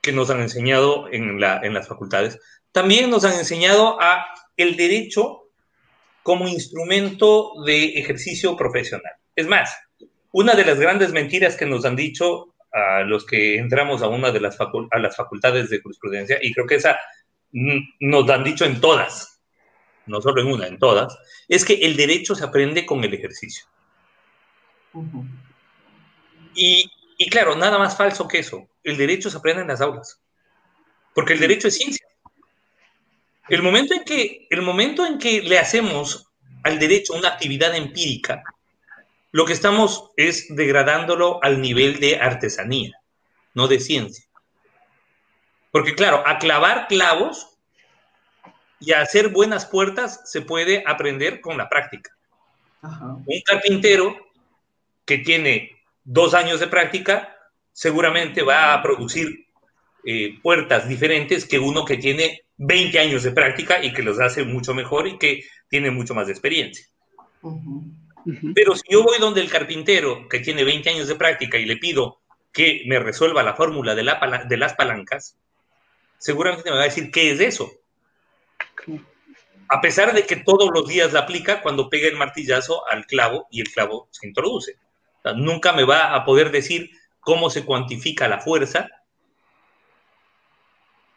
[0.01, 2.39] que nos han enseñado en, la, en las facultades,
[2.71, 5.49] también nos han enseñado a el derecho
[6.21, 9.13] como instrumento de ejercicio profesional.
[9.35, 9.73] Es más,
[10.31, 14.31] una de las grandes mentiras que nos han dicho a los que entramos a una
[14.31, 16.97] de las, a las facultades de jurisprudencia, y creo que esa
[17.99, 19.41] nos han dicho en todas,
[20.05, 23.65] no solo en una, en todas, es que el derecho se aprende con el ejercicio.
[26.53, 28.67] y, y, claro, nada más falso que eso.
[28.83, 30.21] El derecho se aprende en las aulas.
[31.13, 32.05] Porque el derecho es ciencia.
[33.49, 36.27] El momento en que, el momento en que le hacemos
[36.63, 38.43] al derecho una actividad empírica,
[39.37, 42.99] lo que estamos es degradándolo al nivel de artesanía,
[43.53, 44.25] no de ciencia.
[45.69, 47.47] Porque claro, a clavar clavos
[48.79, 52.09] y a hacer buenas puertas se puede aprender con la práctica.
[52.81, 54.17] Un carpintero
[55.05, 57.37] que tiene dos años de práctica
[57.71, 59.45] seguramente va a producir
[60.03, 64.45] eh, puertas diferentes que uno que tiene 20 años de práctica y que los hace
[64.45, 66.87] mucho mejor y que tiene mucho más de experiencia.
[68.53, 71.77] Pero si yo voy donde el carpintero que tiene 20 años de práctica y le
[71.77, 72.19] pido
[72.51, 75.37] que me resuelva la fórmula de, la, de las palancas,
[76.17, 77.71] seguramente me va a decir, ¿qué es eso?
[79.69, 83.47] A pesar de que todos los días la aplica cuando pega el martillazo al clavo
[83.51, 84.77] y el clavo se introduce.
[85.35, 88.89] nunca me va a poder decir cómo se cuantifica la fuerza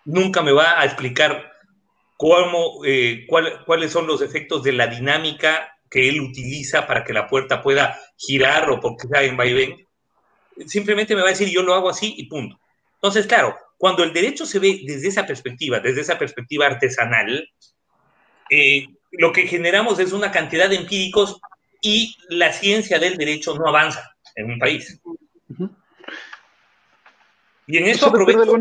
[0.04, 1.52] nunca me va a explicar
[2.16, 7.26] cómo, eh, cuáles son los efectos de la dinámica que él utiliza para que la
[7.26, 9.86] puerta pueda girar o porque sea en vaivén.
[10.66, 12.60] Simplemente me va a decir, yo lo hago así y punto.
[12.94, 17.48] Entonces, claro, cuando el derecho se ve desde esa perspectiva, desde esa perspectiva artesanal,
[18.50, 21.40] eh, lo que generamos es una cantidad de empíricos
[21.80, 25.00] y la ciencia del derecho no avanza en un país.
[27.66, 28.56] Y en esto aprovecho,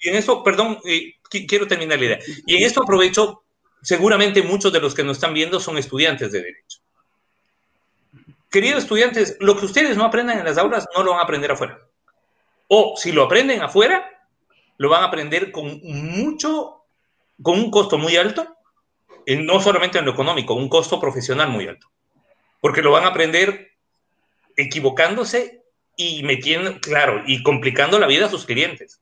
[0.00, 1.14] y en eso, perdón, eh,
[1.46, 2.18] quiero terminar la idea.
[2.46, 3.42] Y en esto aprovecho,
[3.82, 6.78] seguramente muchos de los que nos están viendo son estudiantes de derecho.
[8.50, 11.52] Queridos estudiantes, lo que ustedes no aprendan en las aulas no lo van a aprender
[11.52, 11.78] afuera.
[12.68, 14.08] O si lo aprenden afuera,
[14.76, 16.84] lo van a aprender con mucho,
[17.42, 18.56] con un costo muy alto,
[19.26, 21.88] no solamente en lo económico, un costo profesional muy alto.
[22.60, 23.70] Porque lo van a aprender
[24.56, 25.62] equivocándose
[25.96, 29.00] y metiendo, claro, y complicando la vida a sus clientes.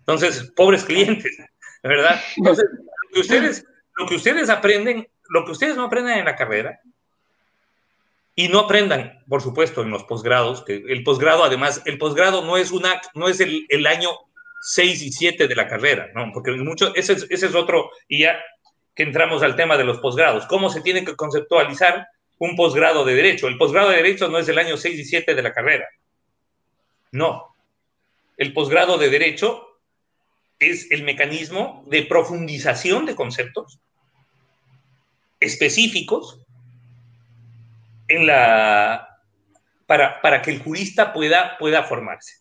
[0.00, 1.36] Entonces, pobres clientes,
[1.82, 2.20] ¿verdad?
[2.36, 2.66] Entonces,
[3.12, 3.64] que ustedes,
[4.00, 6.80] lo que ustedes aprenden, lo que ustedes no aprenden en la carrera,
[8.34, 12.56] y no aprendan, por supuesto, en los posgrados, que el posgrado, además, el posgrado no
[12.56, 14.08] es, una, no es el, año
[14.62, 16.30] 6 y 7 de la carrera, ¿no?
[16.32, 18.40] Porque mucho, ese, es, ese es otro, y ya
[18.94, 22.06] que entramos al tema de los posgrados, ¿cómo se tiene que conceptualizar
[22.38, 23.48] un posgrado de Derecho?
[23.48, 25.86] El posgrado de Derecho no es el año 6 y 7 de la carrera,
[27.12, 27.54] no.
[28.38, 29.66] El posgrado de Derecho
[30.58, 33.80] es el mecanismo de profundización de conceptos
[35.40, 36.38] específicos
[38.08, 39.20] en la,
[39.86, 42.34] para, para que el jurista pueda, pueda formarse.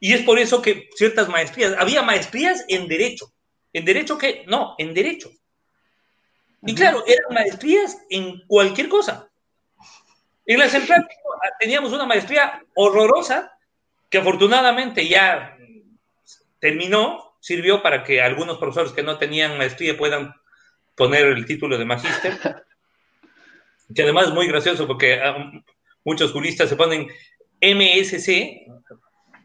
[0.00, 3.32] Y es por eso que ciertas maestrías, había maestrías en derecho.
[3.72, 4.44] ¿En derecho qué?
[4.48, 5.30] No, en derecho.
[6.64, 9.28] Y claro, eran maestrías en cualquier cosa.
[10.46, 11.06] En la central
[11.58, 13.56] teníamos una maestría horrorosa
[14.10, 15.56] que afortunadamente ya
[16.58, 20.34] terminó, sirvió para que algunos profesores que no tenían maestría puedan
[20.94, 22.32] poner el título de magíster.
[23.94, 25.52] Que además es muy gracioso porque ah,
[26.02, 27.08] muchos juristas se ponen
[27.60, 28.66] MSC.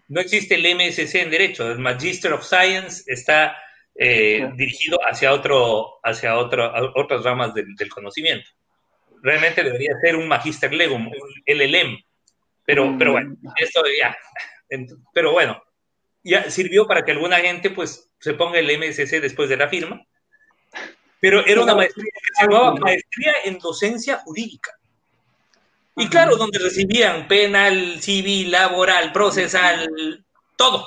[0.08, 1.70] No existe el MSC en Derecho.
[1.70, 3.58] El Magister of Science está
[3.94, 8.50] eh, dirigido hacia, otro, hacia otro, otras ramas del, del, conocimiento.
[9.22, 11.12] Realmente debería ser un Magister Legum,
[11.46, 11.98] el LLM.
[12.64, 14.16] Pero, pero bueno, esto ya.
[15.14, 15.62] Pero bueno,
[16.24, 20.06] ya sirvió para que alguna gente pues se ponga el MSC después de la firma,
[21.20, 24.72] pero era una maestría que se llamaba maestría en docencia jurídica.
[25.96, 30.24] Y claro, donde recibían penal, civil, laboral, procesal,
[30.56, 30.84] todo.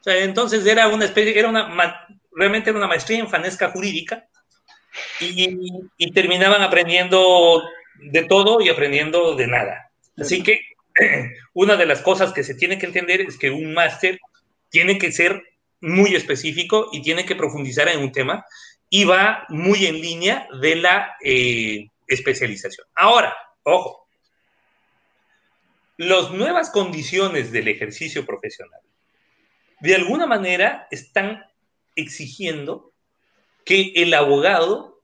[0.00, 4.28] O sea, entonces era una especie, era una, realmente era una maestría en fanesca jurídica
[5.20, 5.58] y,
[5.96, 7.62] y terminaban aprendiendo
[8.00, 9.90] de todo y aprendiendo de nada.
[10.16, 10.60] Así que
[11.52, 14.20] una de las cosas que se tiene que entender es que un máster
[14.70, 15.42] tiene que ser
[15.80, 18.44] muy específico y tiene que profundizar en un tema
[18.90, 22.86] y va muy en línea de la eh, especialización.
[22.94, 24.06] Ahora, ojo,
[25.96, 28.80] las nuevas condiciones del ejercicio profesional
[29.80, 31.44] de alguna manera están
[31.94, 32.92] exigiendo
[33.64, 35.02] que el abogado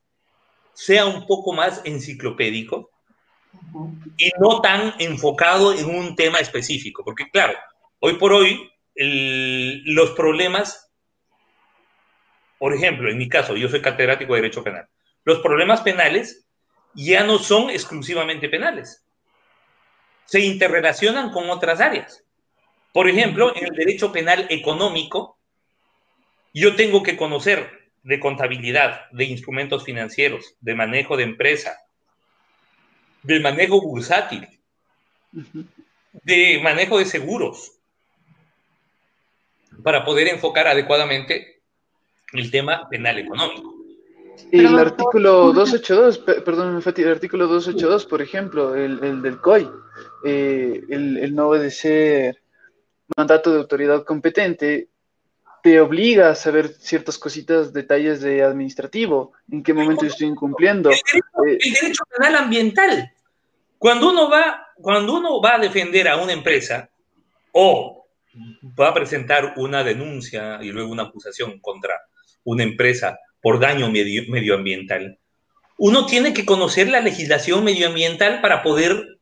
[0.73, 2.91] sea un poco más enciclopédico
[4.17, 7.57] y no tan enfocado en un tema específico, porque claro,
[8.01, 10.91] hoy por hoy los problemas,
[12.65, 14.89] por ejemplo, en mi caso, yo soy catedrático de Derecho Penal,
[15.25, 16.47] los problemas penales
[16.95, 19.05] ya no son exclusivamente penales,
[20.25, 22.25] se interrelacionan con otras áreas.
[22.91, 25.37] Por ejemplo, en el derecho penal económico,
[26.55, 31.77] yo tengo que conocer de contabilidad, de instrumentos financieros, de manejo de empresa,
[33.25, 34.49] de manejo bursátil,
[36.13, 37.73] de manejo de seguros,
[39.83, 41.54] para poder enfocar adecuadamente
[42.33, 43.75] el tema penal económico.
[44.51, 49.69] Y el artículo 282, perdón, el artículo 282, por ejemplo, el, el del COI,
[50.25, 52.41] eh, el, el, no obedecer
[53.17, 54.89] mandato de autoridad competente,
[55.63, 60.91] te obliga a saber ciertas cositas, detalles de administrativo, en qué momento estoy incumpliendo.
[60.91, 63.13] El derecho, eh, el derecho penal ambiental.
[63.79, 66.89] Cuando uno, va, cuando uno va a defender a una empresa
[67.53, 68.07] o
[68.79, 71.95] va a presentar una denuncia y luego una acusación contra
[72.45, 75.19] una empresa por daño medio, medioambiental,
[75.77, 79.19] uno tiene que conocer la legislación medioambiental para poder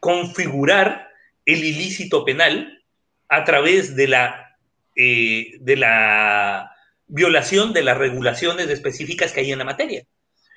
[0.00, 1.08] configurar
[1.44, 2.82] el ilícito penal
[3.28, 4.56] a través de la,
[4.96, 6.72] eh, de la
[7.06, 10.04] violación de las regulaciones específicas que hay en la materia.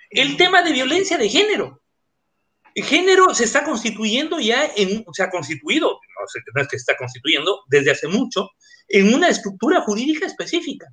[0.09, 1.81] El tema de violencia de género.
[2.75, 6.81] Género se está constituyendo ya en, se ha constituido, no, sé, no es que se
[6.81, 8.49] está constituyendo, desde hace mucho,
[8.87, 10.87] en una estructura jurídica específica.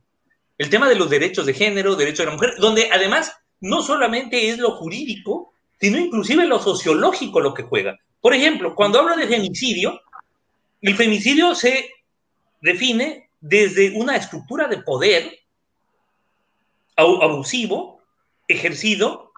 [0.60, 4.50] El tema de los derechos de género, derechos de la mujer, donde además no solamente
[4.50, 7.98] es lo jurídico, sino inclusive lo sociológico lo que juega.
[8.20, 10.02] Por ejemplo, cuando hablo de femicidio,
[10.82, 11.88] el femicidio se
[12.60, 15.38] define desde una estructura de poder
[16.94, 18.02] abusivo
[18.46, 19.32] ejercido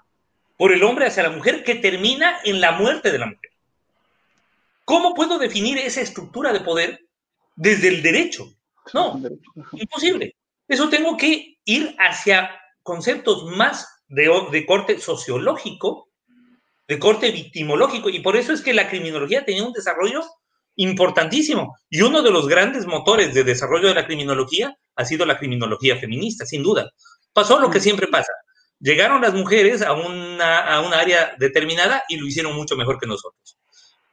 [0.56, 3.50] por el hombre hacia la mujer que termina en la muerte de la mujer.
[4.84, 7.06] ¿Cómo puedo definir esa estructura de poder
[7.54, 8.52] desde el derecho?
[8.92, 9.22] No,
[9.74, 10.34] imposible.
[10.68, 12.50] Eso tengo que ir hacia
[12.82, 16.08] conceptos más de, de corte sociológico,
[16.88, 20.22] de corte victimológico, y por eso es que la criminología tenía un desarrollo
[20.76, 21.76] importantísimo.
[21.90, 25.96] Y uno de los grandes motores de desarrollo de la criminología ha sido la criminología
[25.96, 26.90] feminista, sin duda.
[27.32, 28.32] Pasó lo que siempre pasa.
[28.78, 33.06] Llegaron las mujeres a una, a una área determinada y lo hicieron mucho mejor que
[33.06, 33.58] nosotros.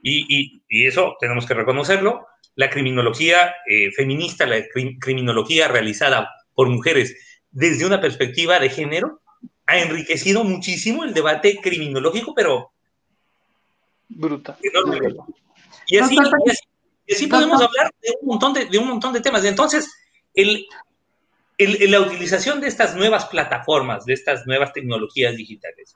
[0.02, 2.28] Y, y, eso tenemos que reconocerlo.
[2.56, 4.64] La criminología eh, feminista, la
[5.00, 6.30] criminología realizada
[6.60, 7.16] por mujeres
[7.52, 9.22] desde una perspectiva de género,
[9.66, 12.74] ha enriquecido muchísimo el debate criminológico, pero...
[14.10, 14.58] Bruta.
[15.88, 16.18] Y así,
[17.08, 19.46] y así, podemos hablar de un montón de, de, un montón de temas.
[19.46, 19.90] Entonces,
[20.34, 20.66] el,
[21.58, 25.96] el, la utilización de estas nuevas plataformas, de estas nuevas tecnologías digitales,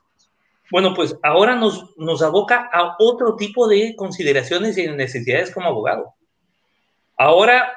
[0.70, 6.14] bueno, pues ahora nos, nos aboca a otro tipo de consideraciones y necesidades como abogado.
[7.18, 7.70] Ahora,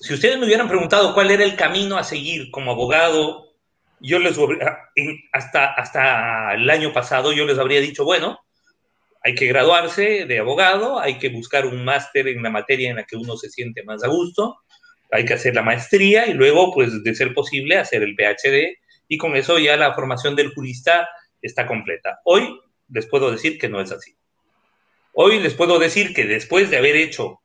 [0.00, 3.50] si ustedes me hubieran preguntado cuál era el camino a seguir como abogado,
[4.00, 4.36] yo les
[5.32, 8.40] hasta, hasta el año pasado yo les habría dicho, bueno,
[9.22, 13.04] hay que graduarse de abogado, hay que buscar un máster en la materia en la
[13.04, 14.56] que uno se siente más a gusto,
[15.10, 18.78] hay que hacer la maestría y luego, pues, de ser posible, hacer el PhD
[19.08, 21.08] y con eso ya la formación del jurista
[21.42, 22.20] está completa.
[22.24, 22.58] Hoy
[22.88, 24.16] les puedo decir que no es así.
[25.12, 27.40] Hoy les puedo decir que después de haber hecho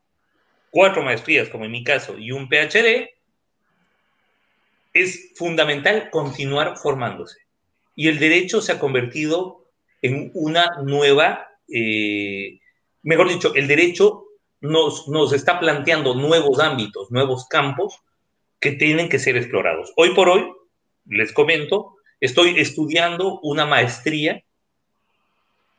[0.76, 3.08] cuatro maestrías, como en mi caso, y un PhD,
[4.92, 7.38] es fundamental continuar formándose.
[7.94, 9.64] Y el derecho se ha convertido
[10.02, 12.58] en una nueva, eh,
[13.02, 14.26] mejor dicho, el derecho
[14.60, 18.02] nos, nos está planteando nuevos ámbitos, nuevos campos
[18.60, 19.94] que tienen que ser explorados.
[19.96, 20.44] Hoy por hoy,
[21.06, 24.42] les comento, estoy estudiando una maestría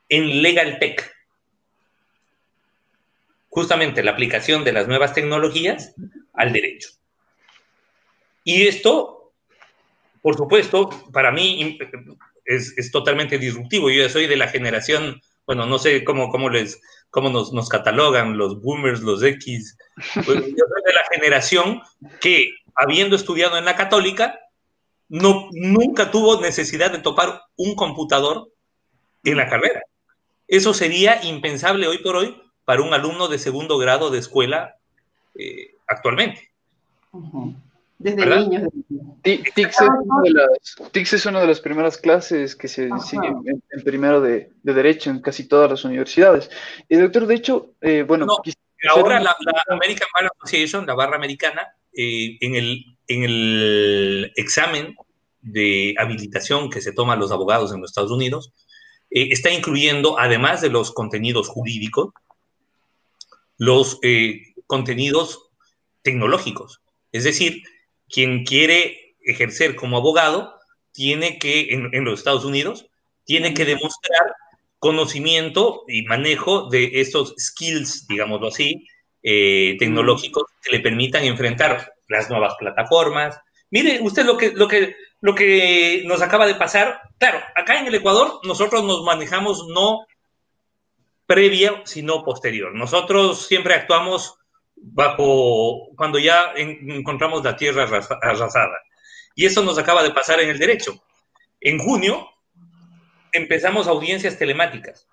[0.10, 1.17] en Legal Tech.
[3.50, 5.96] Justamente la aplicación de las nuevas tecnologías
[6.34, 6.90] al derecho.
[8.44, 9.34] Y esto,
[10.22, 11.78] por supuesto, para mí
[12.46, 13.90] es, es totalmente disruptivo.
[13.90, 16.80] Yo ya soy de la generación, bueno, no sé cómo, cómo les,
[17.10, 19.78] cómo nos, nos catalogan los boomers, los X.
[20.16, 21.82] Yo soy de la generación
[22.22, 24.40] que, habiendo estudiado en la católica,
[25.10, 28.50] no, nunca tuvo necesidad de topar un computador
[29.24, 29.82] en la carrera.
[30.48, 34.76] Eso sería impensable hoy por hoy para un alumno de segundo grado de escuela
[35.36, 36.52] eh, actualmente.
[37.98, 38.68] Desde niños.
[39.24, 45.22] TICS es, una de las primeras clases que se siguen en, primero de, Derecho en
[45.22, 46.50] casi todas las universidades.
[46.90, 48.28] Y doctor, de hecho, eh, bueno...
[48.94, 49.34] ahora la,
[49.70, 54.94] American Bar Association, la barra americana, eh, en, el, en el examen
[55.42, 58.52] de habilitación que se toma a los abogados en los Estados Unidos,
[59.10, 62.10] eh, está incluyendo, además de los contenidos jurídicos,
[63.58, 64.00] los
[64.68, 65.50] contenidos
[66.02, 66.82] tecnológicos.
[67.12, 67.64] Es decir,
[68.10, 70.58] quien quiere ejercer como abogado
[70.92, 72.88] tiene que, en, los Estados Unidos,
[73.26, 74.34] tiene que demostrar
[74.80, 78.88] conocimiento y manejo de estos skills, digámoslo así,
[79.22, 83.40] eh, tecnológicos que le permitan enfrentar las nuevas plataformas.
[83.70, 87.88] Mire, usted lo que, lo que, lo que nos acaba de pasar, claro, acá en
[87.88, 90.06] el Ecuador nosotros nos manejamos no
[91.28, 92.74] previa, sino posterior.
[92.74, 94.40] Nosotros siempre actuamos
[94.76, 97.84] bajo cuando ya encontramos la tierra
[98.22, 98.78] arrasada.
[99.36, 101.04] Y eso nos acaba de pasar en el derecho.
[101.62, 102.28] En junio
[103.34, 105.08] empezamos audiencias telemáticas.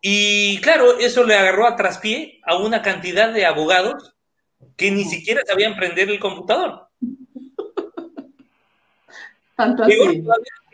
[0.00, 4.16] Y claro, eso le agarró a traspié a una cantidad de abogados
[4.76, 6.88] que ni siquiera sabían prender el computador.
[9.56, 10.24] Tanto así.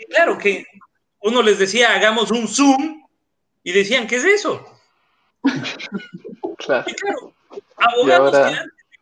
[0.09, 0.65] claro que
[1.21, 3.03] uno les decía, hagamos un Zoom,
[3.69, 4.67] y decían, ¿qué es eso?
[6.57, 6.85] Claro.
[6.89, 7.35] Y claro,
[7.77, 8.57] abogados que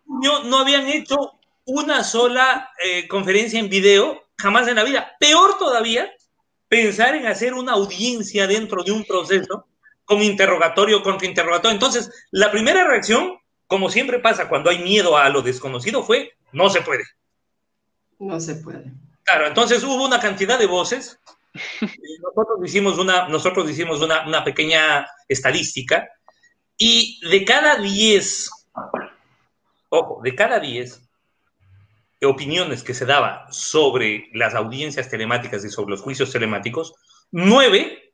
[0.05, 1.33] no, habían hecho
[1.65, 5.17] una sola eh, conferencia en video jamás en la vida.
[5.19, 6.13] Peor todavía,
[6.69, 9.67] pensar en hacer una audiencia dentro de un proceso
[10.05, 11.75] con interrogatorio contra interrogatorio.
[11.75, 16.69] Entonces, la primera reacción, como siempre pasa cuando hay miedo a lo desconocido, fue, no
[16.69, 17.05] se puede.
[18.19, 18.93] No se puede.
[19.25, 21.19] Claro, entonces hubo una cantidad de voces.
[22.23, 26.09] Nosotros hicimos una, nosotros hicimos una, una pequeña estadística
[26.77, 28.51] y de cada 10
[29.89, 31.03] ojo, de cada 10
[32.25, 36.95] opiniones que se daba sobre las audiencias telemáticas y sobre los juicios telemáticos,
[37.31, 38.13] 9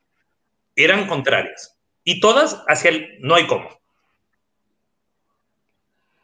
[0.76, 3.68] eran contrarias y todas hacia el no hay cómo.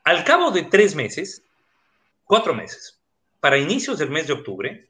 [0.04, 1.42] Al cabo de tres meses,
[2.24, 2.98] cuatro meses,
[3.40, 4.87] para inicios del mes de octubre,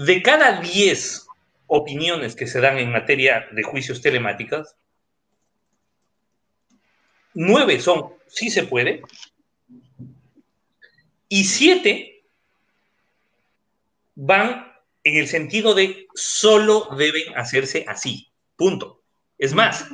[0.00, 1.26] de cada 10
[1.66, 4.74] opiniones que se dan en materia de juicios telemáticas,
[7.34, 9.02] nueve son sí se puede
[11.28, 12.24] y siete
[14.14, 14.72] van
[15.04, 19.02] en el sentido de solo deben hacerse así, punto.
[19.36, 19.86] Es más,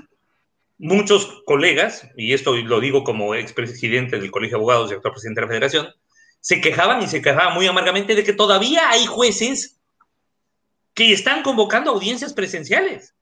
[0.79, 5.41] muchos colegas, y esto lo digo como expresidente del Colegio de Abogados y actual presidente
[5.41, 5.95] de la Federación,
[6.41, 9.76] se quejaban y se quejaban muy amargamente de que todavía hay jueces
[10.97, 13.15] que están convocando audiencias presenciales.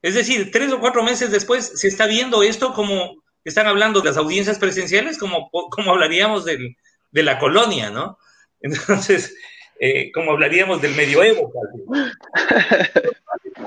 [0.00, 4.08] Es decir, tres o cuatro meses después se está viendo esto como están hablando de
[4.08, 6.76] las audiencias presenciales, como, como hablaríamos de
[7.12, 8.18] la colonia, ¿no?
[8.60, 9.36] Entonces,
[9.78, 11.52] eh, como hablaríamos del medioevo.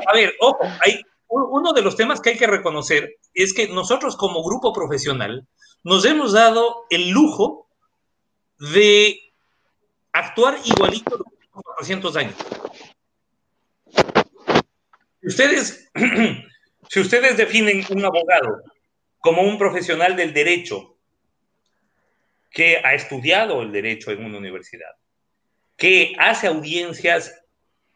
[0.08, 4.18] A ver, ojo, hay, uno de los temas que hay que reconocer es que nosotros
[4.18, 5.48] como grupo profesional
[5.84, 7.68] nos hemos dado el lujo
[8.58, 9.18] de
[10.12, 12.36] actuar igualito los últimos 400 años.
[15.24, 15.90] Ustedes,
[16.90, 18.64] si ustedes definen un abogado
[19.20, 20.98] como un profesional del derecho
[22.50, 24.92] que ha estudiado el derecho en una universidad,
[25.78, 27.34] que hace audiencias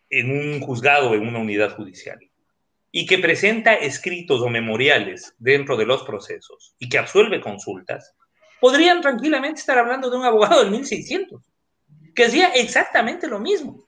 [0.09, 2.19] en un juzgado, en una unidad judicial,
[2.91, 8.15] y que presenta escritos o memoriales dentro de los procesos y que absuelve consultas,
[8.61, 11.43] podrían tranquilamente estar hablando de un abogado del 1600,
[12.15, 13.85] que hacía exactamente lo mismo.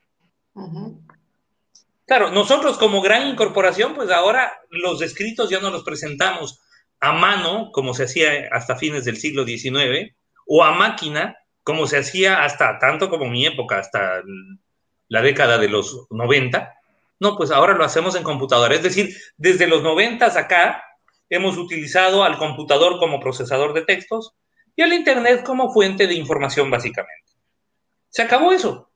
[2.08, 6.58] Claro, nosotros como gran incorporación, pues ahora los escritos ya no los presentamos
[7.00, 11.98] a mano, como se hacía hasta fines del siglo XIX, o a máquina, como se
[11.98, 14.22] hacía hasta tanto como mi época, hasta
[15.08, 16.72] la década de los 90.
[17.20, 18.74] No, pues ahora lo hacemos en computadora.
[18.74, 20.82] Es decir, desde los 90 acá
[21.28, 24.32] hemos utilizado al computador como procesador de textos
[24.74, 27.32] y al Internet como fuente de información básicamente.
[28.08, 28.90] Se acabó eso.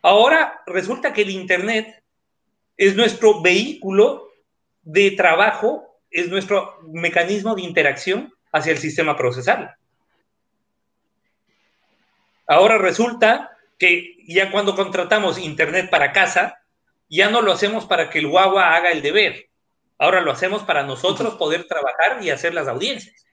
[0.00, 2.04] Ahora resulta que el Internet
[2.76, 4.28] es nuestro vehículo
[4.82, 9.74] de trabajo es nuestro mecanismo de interacción hacia el sistema procesal.
[12.46, 16.62] Ahora resulta que ya cuando contratamos Internet para casa,
[17.08, 19.48] ya no lo hacemos para que el guagua haga el deber.
[19.98, 23.26] Ahora lo hacemos para nosotros poder trabajar y hacer las audiencias.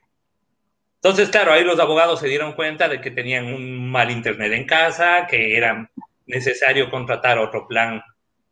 [0.96, 4.66] Entonces, claro, ahí los abogados se dieron cuenta de que tenían un mal Internet en
[4.66, 5.90] casa, que era
[6.26, 8.02] necesario contratar otro plan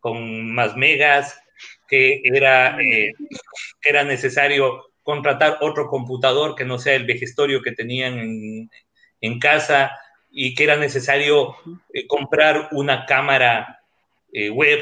[0.03, 1.41] con más megas,
[1.89, 3.13] que era, eh,
[3.83, 8.69] era necesario contratar otro computador que no sea el vejestorio que tenían
[9.21, 9.93] en, casa
[10.33, 11.55] y que era necesario
[11.95, 13.81] eh, comprar una cámara
[14.33, 14.81] eh, web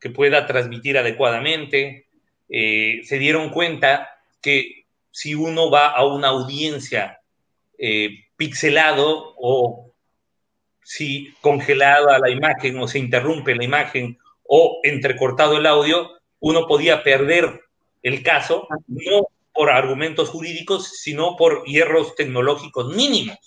[0.00, 2.06] que pueda transmitir adecuadamente.
[2.48, 4.08] se dieron cuenta
[4.40, 7.20] que si uno va a una audiencia
[8.36, 9.92] pixelado o
[10.82, 17.02] si congelada la imagen o se interrumpe la imagen o entrecortado el audio, uno podía
[17.02, 17.62] perder
[18.02, 23.38] el caso, no por argumentos jurídicos, sino por hierros tecnológicos mínimos.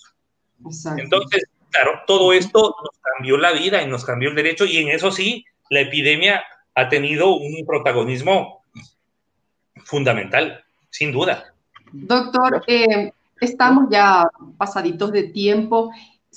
[0.96, 4.88] Entonces, claro, todo esto nos cambió la vida y nos cambió el derecho, y en
[4.88, 6.42] eso sí, la epidemia
[6.74, 8.64] ha tenido un protagonismo
[9.84, 11.54] fundamental, sin duda.
[11.92, 15.90] Doctor, eh, estamos ya pasaditos de tiempo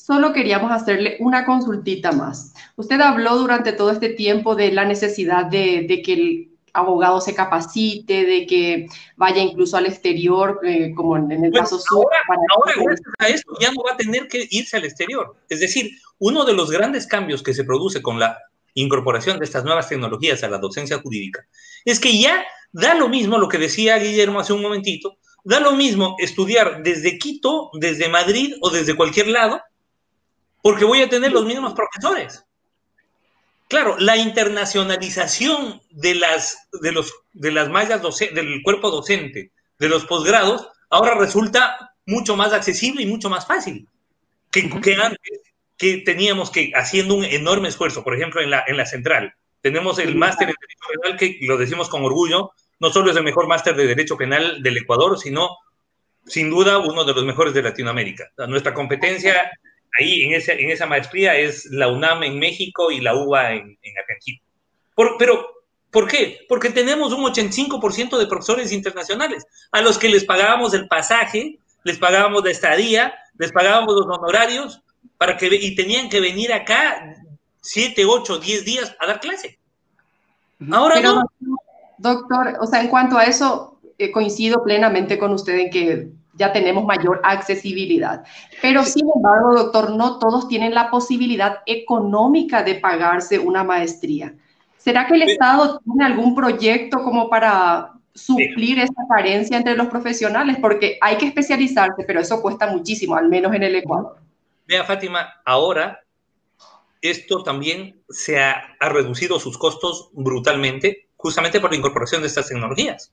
[0.06, 2.54] solo queríamos hacerle una consultita más.
[2.76, 7.36] Usted habló durante todo este tiempo de la necesidad de, de que el abogado se
[7.36, 12.08] capacite, de que vaya incluso al exterior, eh, como en, el caso suyo.
[12.56, 15.36] Ahora, gracias a eso, ya no va a tener que irse al exterior.
[15.49, 18.38] Es decir, uno de los grandes cambios que se produce con la
[18.74, 21.45] incorporación de estas nuevas tecnologías a la docencia jurídica
[21.84, 25.74] es que ya da lo mismo lo que decía Guillermo hace un momentito, da lo
[25.74, 29.62] mismo estudiar desde Quito, desde Madrid o desde cualquier lado,
[30.62, 32.43] porque voy a tener los mismos profesores.
[33.68, 40.05] Claro, la internacionalización de las, de los, de las mallas del cuerpo docente, de los
[40.05, 43.88] posgrados, ahora resulta mucho más accesible y mucho más fácil
[44.51, 45.41] que, que antes,
[45.78, 49.99] que teníamos que, haciendo un enorme esfuerzo, por ejemplo, en la, en la central, tenemos
[49.99, 53.47] el máster en Derecho Penal, que lo decimos con orgullo, no solo es el mejor
[53.47, 55.57] máster de Derecho Penal del Ecuador, sino,
[56.26, 58.30] sin duda, uno de los mejores de Latinoamérica.
[58.47, 59.51] Nuestra competencia
[60.00, 63.78] ahí en, ese, en esa maestría es la UNAM en México y la UBA en,
[64.00, 64.39] Argentina.
[65.18, 65.48] pero,
[65.89, 66.46] ¿por qué?
[66.48, 71.98] Porque tenemos un 85% de profesores internacionales a los que les pagábamos el pasaje les
[71.98, 74.82] pagábamos la estadía, les pagábamos los honorarios
[75.18, 77.16] para que y tenían que venir acá
[77.62, 79.60] siete, ocho, diez días a dar clase.
[80.72, 81.24] Ahora no.
[81.98, 86.54] Doctor, o sea, en cuanto a eso, eh, coincido plenamente con usted en que ya
[86.54, 88.24] tenemos mayor accesibilidad.
[88.62, 94.34] Pero sin embargo, doctor, no todos tienen la posibilidad económica de pagarse una maestría.
[94.78, 100.58] ¿Será que el Estado tiene algún proyecto como para suplir esa carencia entre los profesionales?
[100.60, 104.18] Porque hay que especializarse, pero eso cuesta muchísimo, al menos en el Ecuador.
[104.68, 106.00] Vea, Fátima, ahora
[107.02, 112.48] esto también se ha, ha reducido sus costos brutalmente, justamente por la incorporación de estas
[112.48, 113.12] tecnologías.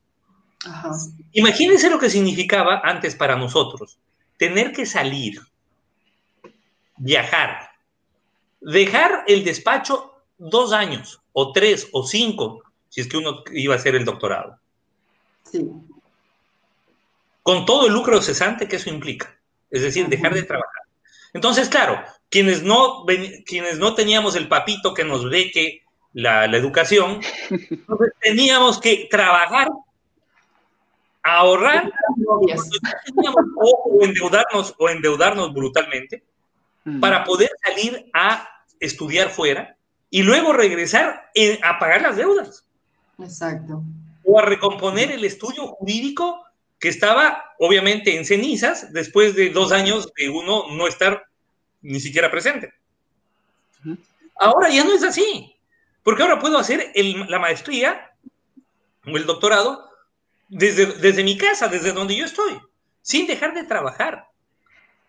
[1.32, 3.98] Imagínense lo que significaba antes para nosotros,
[4.36, 5.40] tener que salir,
[6.96, 7.70] viajar,
[8.60, 13.78] dejar el despacho dos años, o tres, o cinco, si es que uno iba a
[13.78, 14.58] hacer el doctorado.
[15.44, 15.64] Sí.
[17.42, 19.38] Con todo el lucro cesante que eso implica,
[19.70, 20.82] es decir, dejar de trabajar.
[21.32, 23.04] Entonces, claro, quienes no,
[23.46, 25.82] quienes no teníamos el papito que nos beque
[26.12, 27.20] la, la educación,
[28.20, 29.68] teníamos que trabajar
[31.36, 31.92] ahorrar
[32.26, 36.22] o endeudarnos o endeudarnos brutalmente
[36.84, 37.00] mm.
[37.00, 38.48] para poder salir a
[38.80, 39.76] estudiar fuera
[40.10, 41.30] y luego regresar
[41.62, 42.64] a pagar las deudas.
[43.18, 43.82] Exacto.
[44.24, 46.44] O a recomponer el estudio jurídico
[46.78, 51.26] que estaba obviamente en cenizas después de dos años de uno no estar
[51.82, 52.72] ni siquiera presente.
[54.36, 55.56] Ahora ya no es así,
[56.02, 58.12] porque ahora puedo hacer la maestría
[59.04, 59.87] o el doctorado
[60.48, 62.58] desde, mi casa, desde donde yo estoy,
[63.02, 64.26] sin dejar de trabajar.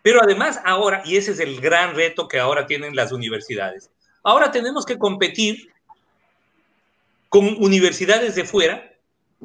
[0.01, 3.89] Pero además ahora, y ese es el gran reto que ahora tienen las universidades,
[4.23, 5.71] ahora tenemos que competir
[7.29, 8.91] con universidades de fuera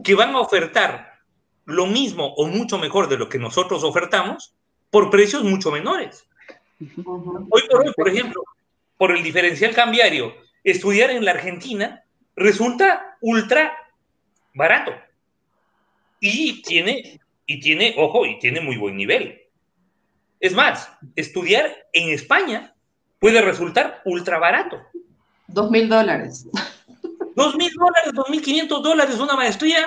[0.02, 1.20] que van a ofertar
[1.66, 4.54] lo mismo o mucho mejor de lo que nosotros ofertamos
[4.90, 6.26] por precios mucho menores.
[6.80, 8.42] Hoy por hoy, por ejemplo,
[8.96, 12.04] por el diferencial cambiario, estudiar en la Argentina
[12.36, 13.76] resulta ultra
[14.54, 14.92] barato.
[16.26, 19.42] Y tiene, y tiene, ojo, y tiene muy buen nivel.
[20.40, 22.74] Es más, estudiar en España
[23.18, 24.80] puede resultar ultra barato.
[25.48, 26.46] Dos mil dólares.
[27.36, 29.86] Dos mil dólares, dos mil quinientos dólares una maestría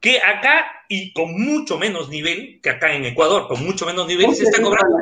[0.00, 4.34] que acá y con mucho menos nivel que acá en Ecuador, con mucho menos nivel
[4.34, 4.98] se está cobrando.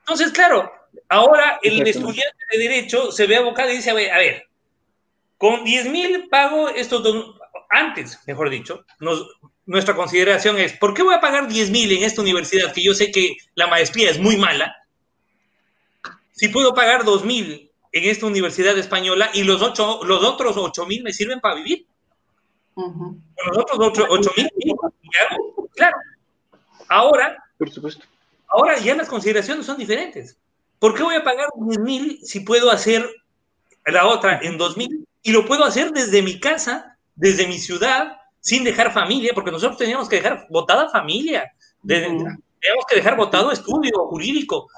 [0.00, 0.70] Entonces, claro,
[1.08, 4.46] ahora el estudiante de Derecho se ve abocado y dice, a ver, a ver
[5.38, 7.39] con diez mil pago estos dos,
[7.70, 8.84] antes, mejor dicho,
[9.64, 12.94] nuestra consideración es, ¿por qué voy a pagar 10 mil en esta universidad que yo
[12.94, 14.74] sé que la maestría es muy mala?
[16.32, 20.86] Si puedo pagar 2 mil en esta universidad española y los, ocho, los otros 8
[20.86, 21.86] mil me sirven para vivir.
[22.76, 24.48] Los otros 8 mil,
[25.74, 25.96] claro.
[26.88, 28.04] Ahora, Por supuesto.
[28.48, 30.36] ahora ya las consideraciones son diferentes.
[30.80, 33.08] ¿Por qué voy a pagar 10 mil si puedo hacer
[33.86, 35.06] la otra en 2 mil?
[35.22, 39.78] Y lo puedo hacer desde mi casa desde mi ciudad sin dejar familia, porque nosotros
[39.78, 41.52] teníamos que dejar votada familia,
[41.86, 42.36] teníamos
[42.88, 44.68] que dejar votado estudio jurídico,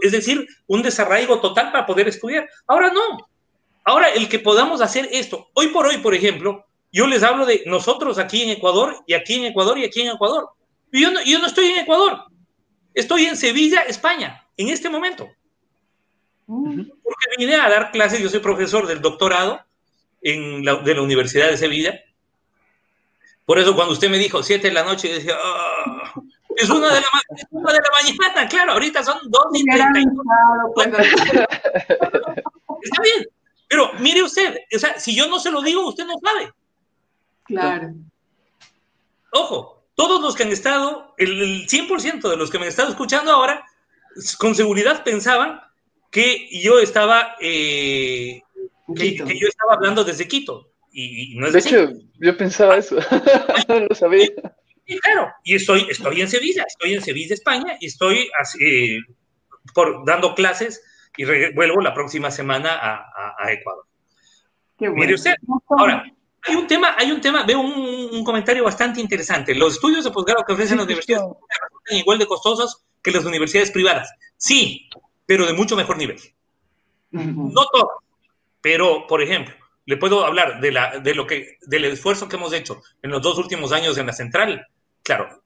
[0.00, 2.48] es decir, un desarraigo total para poder estudiar.
[2.66, 3.28] Ahora no.
[3.84, 7.62] Ahora el que podamos hacer esto, hoy por hoy, por ejemplo, yo les hablo de
[7.66, 10.48] nosotros aquí en Ecuador y aquí en Ecuador y aquí en Ecuador.
[10.90, 12.24] Y yo no, yo no estoy en Ecuador,
[12.94, 15.28] estoy en Sevilla, España, en este momento.
[16.46, 19.60] Porque vine a dar clases, yo soy profesor del doctorado
[20.24, 22.02] en la, de la Universidad de Sevilla.
[23.44, 26.14] Por eso cuando usted me dijo 7 de la noche, yo decía, ah,
[26.56, 27.08] es, una de la,
[27.50, 30.00] de la mañana, claro, ahorita son 2 y 30.
[32.82, 33.26] Está bien,
[33.68, 36.52] pero mire usted, o sea, si yo no se lo digo, usted no sabe.
[37.44, 37.92] Claro.
[39.32, 43.32] Ojo, todos los que han estado, el, 100% de los que me han estado escuchando
[43.32, 43.66] ahora,
[44.38, 45.60] con seguridad pensaban
[46.10, 48.43] que yo estaba eh,
[48.94, 50.70] que, yo estaba hablando desde Quito.
[50.92, 52.96] Y, no es de hecho, yo pensaba eso,
[53.68, 54.28] no lo sabía.
[54.86, 59.00] Y, claro, y estoy, estoy en Sevilla, estoy en Sevilla, España, y estoy así,
[59.74, 60.82] por, dando clases
[61.16, 63.86] y vuelvo la próxima semana a, a, Ecuador.
[64.78, 65.34] Mire usted,
[65.70, 66.04] ahora,
[66.42, 69.54] hay un tema, hay un tema, veo un, comentario bastante interesante.
[69.54, 73.70] Los estudios de posgrado que ofrecen las universidades son igual de costosos que las universidades
[73.70, 74.10] privadas.
[74.36, 74.88] Sí,
[75.26, 76.18] pero de mucho mejor nivel.
[77.10, 77.96] No todas,
[78.64, 79.54] pero, por ejemplo,
[79.84, 83.20] le puedo hablar de, la, de lo que, del esfuerzo que hemos hecho en los
[83.20, 84.66] dos últimos años en la central.
[85.02, 85.42] Claro,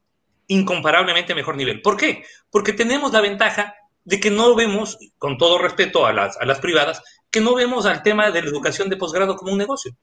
[0.46, 1.82] incomparablemente mejor nivel.
[1.82, 2.24] ¿Por qué?
[2.48, 6.60] Porque tenemos la ventaja de que no vemos, con todo respeto a las, a las
[6.60, 9.96] privadas, que no vemos al tema de la educación de posgrado como un negocio.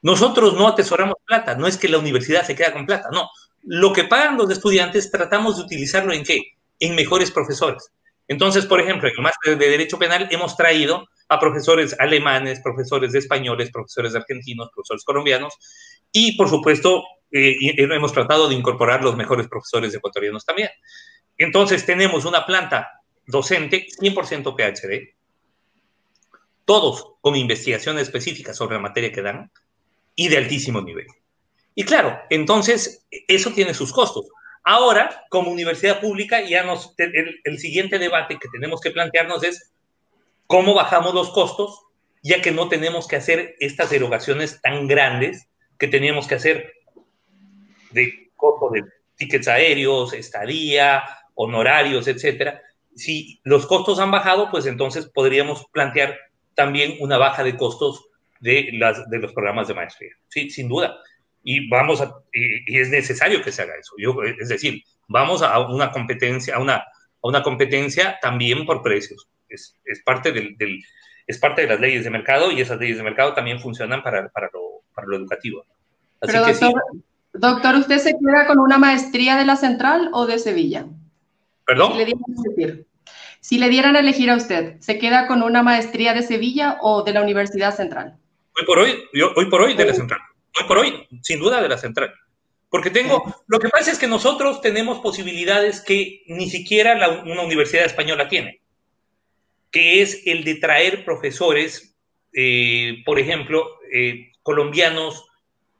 [0.00, 3.28] Nosotros no atesoramos plata, no es que la universidad se queda con plata, no.
[3.62, 6.54] lo que pagan los estudiantes tratamos de utilizarlo en qué?
[6.78, 7.92] En mejores profesores.
[8.26, 13.12] Entonces, por ejemplo, en el máster de Derecho Penal hemos traído a profesores alemanes, profesores
[13.12, 15.54] de españoles, profesores de argentinos, profesores colombianos,
[16.12, 20.70] y por supuesto, eh, hemos tratado de incorporar los mejores profesores ecuatorianos también.
[21.38, 22.90] Entonces, tenemos una planta
[23.26, 25.14] docente 100% PhD,
[26.64, 29.50] todos con investigación específica sobre la materia que dan
[30.14, 31.06] y de altísimo nivel.
[31.74, 34.26] Y claro, entonces eso tiene sus costos.
[34.64, 39.72] Ahora, como universidad pública, ya nos, el, siguiente debate que tenemos que plantearnos es
[40.50, 41.80] cómo bajamos los costos,
[42.24, 45.48] ya que no tenemos que hacer estas erogaciones tan grandes
[45.78, 46.74] que teníamos que hacer
[47.92, 48.82] de costo de
[49.14, 52.60] tickets aéreos, estadía, honorarios, etcétera.
[52.96, 56.18] Si los costos han bajado, pues entonces podríamos plantear
[56.56, 58.08] también una baja de costos
[58.40, 60.10] de, las, de los programas de maestría.
[60.26, 60.98] Sí, sin duda
[61.44, 63.94] y vamos a, y, es necesario que se haga eso.
[63.98, 66.84] Yo, es decir, vamos a una competencia, a una, a
[67.22, 69.28] una competencia también por precios.
[69.50, 70.82] Es, es parte del, del,
[71.26, 74.28] es parte de las leyes de mercado y esas leyes de mercado también funcionan para,
[74.30, 75.64] para, lo, para lo, educativo.
[76.20, 77.00] Así Pero, que doctor, sí.
[77.34, 80.86] doctor, ¿usted se queda con una maestría de la Central o de Sevilla?
[81.66, 81.92] ¿Perdón?
[81.92, 82.86] Si le, dieran a elegir,
[83.40, 87.02] si le dieran a elegir a usted, ¿se queda con una maestría de Sevilla o
[87.02, 88.16] de la Universidad Central?
[88.56, 90.20] Hoy por hoy, yo, hoy por hoy de la Central
[90.58, 92.12] hoy por hoy, sin duda de la central.
[92.68, 97.42] Porque tengo, lo que pasa es que nosotros tenemos posibilidades que ni siquiera la, una
[97.42, 98.59] universidad española tiene,
[99.70, 101.96] que es el de traer profesores,
[102.32, 105.26] eh, por ejemplo, eh, colombianos,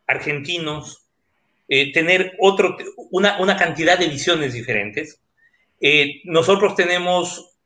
[0.06, 1.06] argentinos,
[1.68, 2.76] eh, tener otro,
[3.10, 5.20] una, una, cantidad de visiones diferentes.
[6.24, 7.56] Nosotros tenemos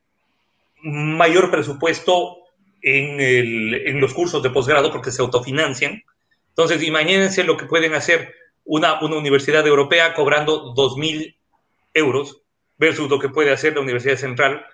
[0.81, 2.37] mayor presupuesto
[2.81, 6.03] en los cursos de posgrado porque se autofinancian
[6.55, 11.35] entonces, imagínense lo que pueden hacer una, una universidad europea cobrando 2.000
[11.93, 12.43] euros
[12.77, 14.65] versus lo que puede hacer la Universidad Central,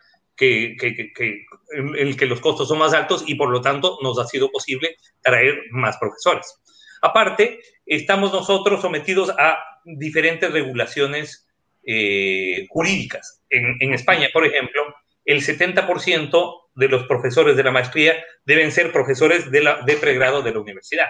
[0.41, 3.99] que, que, que, en el que los costos son más altos y por lo tanto
[4.01, 6.59] nos ha sido posible traer más profesores.
[7.03, 11.47] Aparte, estamos nosotros sometidos a diferentes regulaciones
[11.83, 13.43] eh, jurídicas.
[13.51, 14.81] En, en, España, por ejemplo,
[15.25, 20.41] el 70% de los profesores de la maestría deben ser profesores de, la, de pregrado
[20.41, 21.09] de la universidad.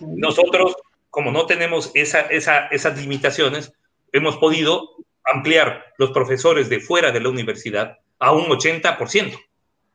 [0.00, 0.76] Nosotros,
[1.10, 3.72] como no tenemos esa, esa, esas limitaciones,
[4.12, 4.88] hemos podido
[5.26, 9.38] ampliar los profesores de fuera de la universidad a un 80%.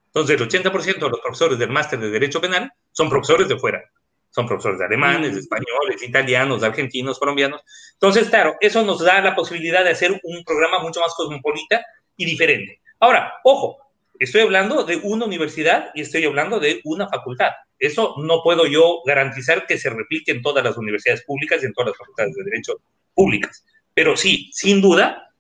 [0.08, 3.82] Entonces, el 80% de los profesores del máster de Derecho Penal son profesores de fuera.
[4.30, 7.62] Son profesores de alemanes, de españoles, italianos, argentinos, colombianos.
[7.94, 11.84] Entonces, claro, eso nos da la posibilidad de hacer un programa mucho más cosmopolita
[12.16, 12.82] y diferente.
[13.00, 13.78] Ahora, ojo,
[14.20, 17.52] estoy hablando de una universidad y estoy hablando de una facultad.
[17.80, 21.74] Eso no puedo yo garantizar que se replique en todas las universidades públicas y en
[21.74, 22.82] todas las facultades de derecho
[23.14, 23.66] públicas.
[23.94, 25.32] Pero sí, sin duda,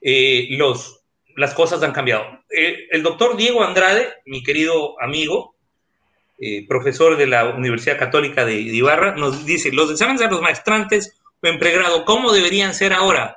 [0.00, 0.48] eh,
[1.36, 2.24] las cosas han cambiado.
[2.50, 5.54] Eh, el doctor Diego Andrade, mi querido amigo,
[6.38, 11.18] eh, profesor de la Universidad Católica de Ibarra, nos dice, los exámenes de los maestrantes
[11.42, 13.36] en pregrado, ¿cómo deberían ser ahora?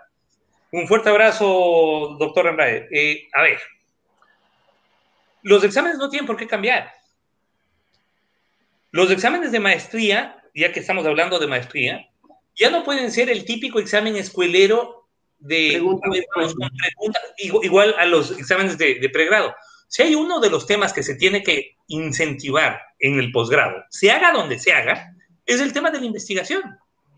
[0.71, 2.87] Un fuerte abrazo, doctor Andrade.
[3.33, 3.59] A ver,
[5.43, 6.91] los exámenes no tienen por qué cambiar.
[8.91, 12.10] Los exámenes de maestría, ya que estamos hablando de maestría,
[12.55, 18.95] ya no pueden ser el típico examen escuelero de pregunta, igual a los exámenes de,
[18.95, 19.55] de, pregrado.
[19.87, 24.11] Si hay uno de los temas que se tiene que incentivar en el posgrado, se
[24.11, 25.13] haga donde se haga,
[25.45, 26.61] es el tema de la investigación.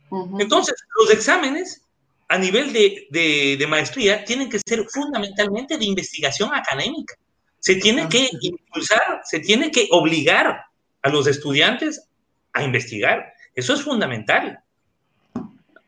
[0.10, 0.42] Uh -huh.
[0.42, 1.82] Entonces, los exámenes
[2.30, 7.16] a nivel de, de, de, maestría tienen que ser fundamentalmente de investigación académica.
[7.60, 10.66] Se tiene que impulsar, se tiene que obligar
[11.02, 12.08] a los estudiantes
[12.54, 13.34] a investigar.
[13.56, 14.63] Eso es fundamental.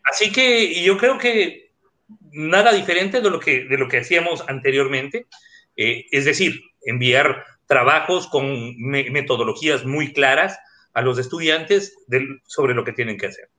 [0.05, 1.71] Así que yo creo que
[2.31, 5.25] nada diferente de lo que, de lo que hacíamos anteriormente,
[5.75, 10.59] eh, es decir, enviar trabajos con me metodologías muy claras
[10.93, 11.95] a los estudiantes
[12.45, 13.49] sobre lo que tienen que hacer.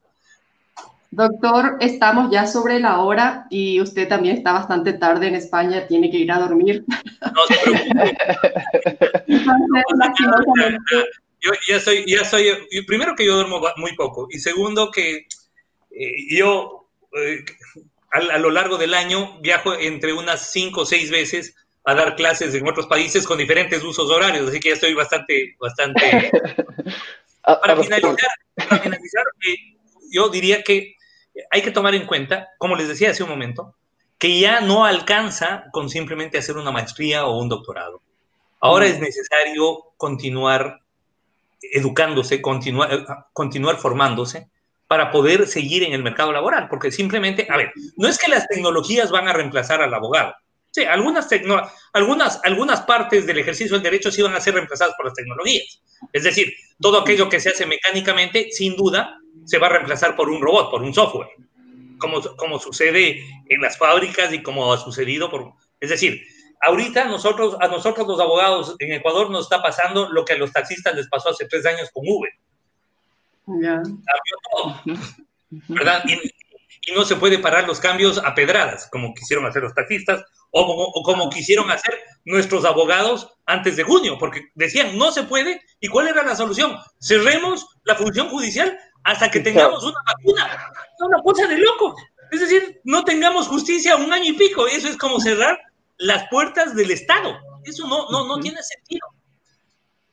[1.11, 6.11] Doctor, estamos ya sobre la hora y usted también está bastante tarde en España, tiene
[6.11, 6.84] que ir a dormir.
[6.88, 8.16] No se preocupe.
[9.26, 10.78] Entonces,
[11.40, 12.47] yo ya soy, ya soy,
[12.86, 15.26] primero que yo duermo muy poco y segundo que
[15.99, 17.44] eh, yo eh,
[18.12, 22.16] a, a, lo largo del año viajo entre unas cinco o seis veces a dar
[22.16, 26.30] clases en otros países con diferentes usos horarios, así que ya estoy bastante, bastante...
[27.42, 29.76] para finalizar, para finalizar eh,
[30.11, 30.97] yo diría que
[31.51, 33.76] hay que tomar en cuenta, como les decía hace un momento,
[34.18, 38.03] que ya no alcanza con simplemente hacer una maestría o un doctorado.
[38.61, 38.88] Ahora mm.
[38.88, 40.80] es necesario continuar
[41.61, 44.49] educándose, continuar, continuar formándose,
[44.87, 48.47] para poder seguir en el mercado laboral, porque simplemente, a ver, no es que las
[48.47, 50.34] tecnologías van a reemplazar al abogado.
[50.70, 51.28] Sí, algunas,
[51.93, 55.80] algunas, algunas partes del ejercicio del derecho sí van a ser reemplazadas por las tecnologías.
[56.12, 60.28] Es decir, todo aquello que se hace mecánicamente, sin duda, se va a reemplazar por
[60.28, 61.28] un robot, por un software,
[61.99, 65.53] como, como sucede en las fábricas y como ha sucedido por...
[65.80, 66.22] Es decir,
[66.61, 70.53] ahorita nosotros, a nosotros los abogados en Ecuador nos está pasando lo que a los
[70.53, 72.30] taxistas les pasó hace tres años con Uber.
[73.47, 73.82] Ya.
[75.68, 76.03] ¿verdad?
[76.07, 81.03] Y, no se puede parar los cambios a pedradas, como quisieron hacer los taxistas, o
[81.03, 86.07] como, quisieron hacer nuestros abogados antes de junio, porque decían, no se puede, ¿y cuál
[86.07, 86.76] era la solución?
[87.01, 90.72] Cerremos la función judicial hasta que tengamos una vacuna.
[91.01, 91.94] Una cosa de locos.
[92.30, 94.66] Es decir, no tengamos justicia un año y pico.
[94.66, 95.59] Eso es como cerrar
[95.99, 97.36] las puertas del Estado.
[97.64, 99.07] Eso no, no, no tiene sentido.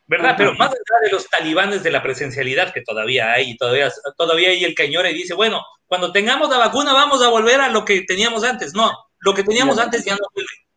[0.06, 0.36] ¿Verdad?
[0.38, 4.64] Pero más allá de los talibanes de la presencialidad que todavía hay, todavía, todavía hay
[4.64, 8.02] el cañón y dice, bueno, cuando tengamos la vacuna vamos a volver a lo que
[8.02, 8.74] teníamos antes.
[8.74, 10.28] No, lo que teníamos antes ya no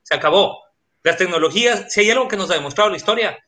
[0.03, 0.62] se acabó.
[1.03, 3.39] Las tecnologías, si hay algo que nos ha demostrado la historia,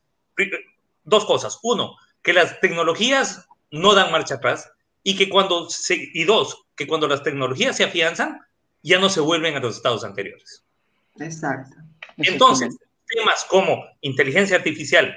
[1.05, 1.59] dos cosas.
[1.62, 4.70] Uno, que las tecnologías no dan marcha atrás
[5.03, 8.41] y que cuando se, y dos, que cuando las tecnologías se afianzan,
[8.83, 10.64] ya no se vuelven a los estados anteriores.
[11.18, 11.76] Exacto.
[12.16, 12.76] Entonces,
[13.07, 15.14] temas como inteligencia artificial,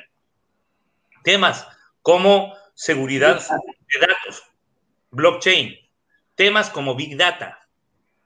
[1.23, 1.67] Temas
[2.01, 4.43] como seguridad de datos,
[5.11, 5.75] blockchain,
[6.35, 7.67] temas como Big Data,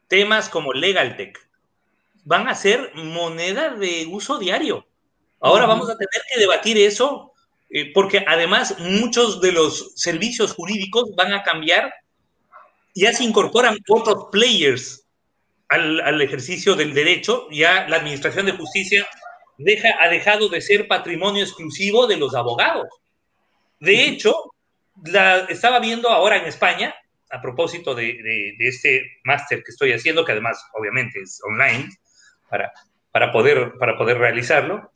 [0.07, 1.37] temas como Legal Tech,
[2.23, 4.87] van a ser moneda de uso diario.
[5.39, 7.33] Ahora vamos a tener que debatir eso
[7.69, 11.93] eh, porque además muchos de los servicios jurídicos van a cambiar,
[12.93, 15.05] ya se incorporan otros players
[15.67, 19.05] al, al, ejercicio del derecho, ya la Administración de Justicia
[19.57, 22.87] deja, ha dejado de ser patrimonio exclusivo de los abogados.
[23.79, 24.33] De hecho,
[25.03, 26.95] la, estaba viendo ahora en España,
[27.29, 31.89] a propósito de, este máster que estoy haciendo, que además obviamente es online,
[32.49, 32.71] para,
[33.11, 34.91] para, poder, para poder realizarlo,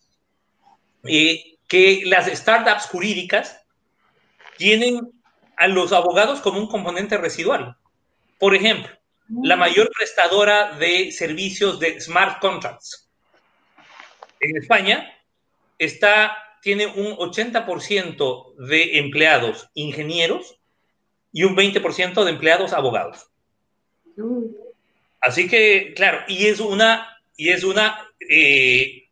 [1.04, 3.62] y que las startups jurídicas
[4.58, 5.00] tienen
[5.58, 7.76] a los abogados como un componente residual.
[8.40, 8.92] Por ejemplo,
[9.44, 9.60] la mm.
[9.60, 13.09] mayor prestadora de servicios de smart contracts
[14.40, 15.14] en España
[15.78, 20.60] está, tiene un 80% de empleados ingenieros
[21.32, 23.30] y un 20% de empleados abogados.
[25.22, 29.08] Así que, claro, y es una, y es una eh,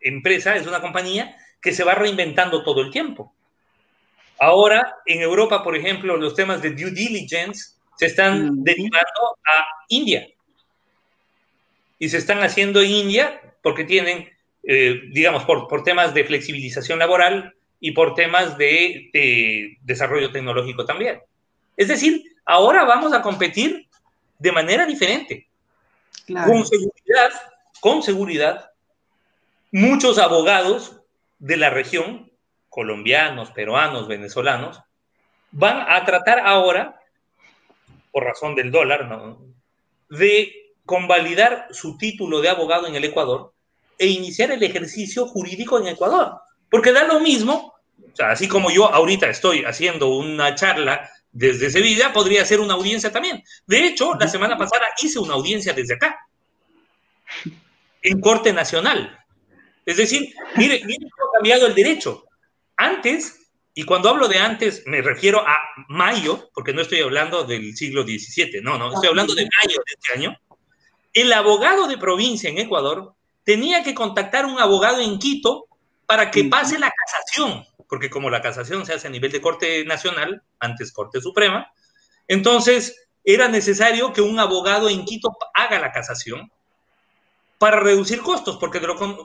[0.00, 3.34] empresa, es una compañía que se va reinventando todo el tiempo.
[4.38, 8.64] Ahora, en Europa, por ejemplo, los temas de due diligence se están mm.
[8.64, 10.28] derivando a India.
[11.98, 14.28] Y se están haciendo en India porque tienen
[14.66, 21.20] eh, digamos, por, por, temas de flexibilización laboral y por temas de, desarrollo tecnológico también.
[21.76, 23.88] Es decir, ahora vamos a competir
[24.38, 25.48] de manera diferente.
[26.26, 27.30] Con seguridad,
[27.80, 28.70] con seguridad,
[29.70, 31.00] muchos abogados
[31.38, 32.32] de la región,
[32.70, 34.80] colombianos, peruanos, venezolanos,
[35.50, 36.98] van a tratar ahora,
[38.12, 39.44] por razón del dólar, ¿no?
[40.08, 43.52] de convalidar su título de abogado en el Ecuador
[43.98, 46.40] e iniciar el ejercicio jurídico en Ecuador.
[46.70, 47.74] Porque da lo mismo,
[48.12, 52.74] o sea, así como yo ahorita estoy haciendo una charla desde Sevilla, podría hacer una
[52.74, 53.42] audiencia también.
[53.66, 56.16] De hecho, la semana pasada hice una audiencia desde acá,
[58.02, 59.18] en Corte Nacional.
[59.84, 62.24] Es decir, mire, mire cómo ha cambiado el derecho.
[62.76, 65.56] Antes, y cuando hablo de antes, me refiero a
[65.88, 69.92] mayo, porque no estoy hablando del siglo XVII, no, no, estoy hablando de mayo de
[69.92, 70.38] este año.
[71.12, 73.14] El abogado de provincia en Ecuador
[73.44, 75.66] tenía que contactar a un abogado en Quito
[76.06, 79.84] para que pase la casación, porque como la casación se hace a nivel de Corte
[79.84, 81.72] Nacional, antes Corte Suprema,
[82.26, 86.50] entonces era necesario que un abogado en Quito haga la casación
[87.58, 88.80] para reducir costos, porque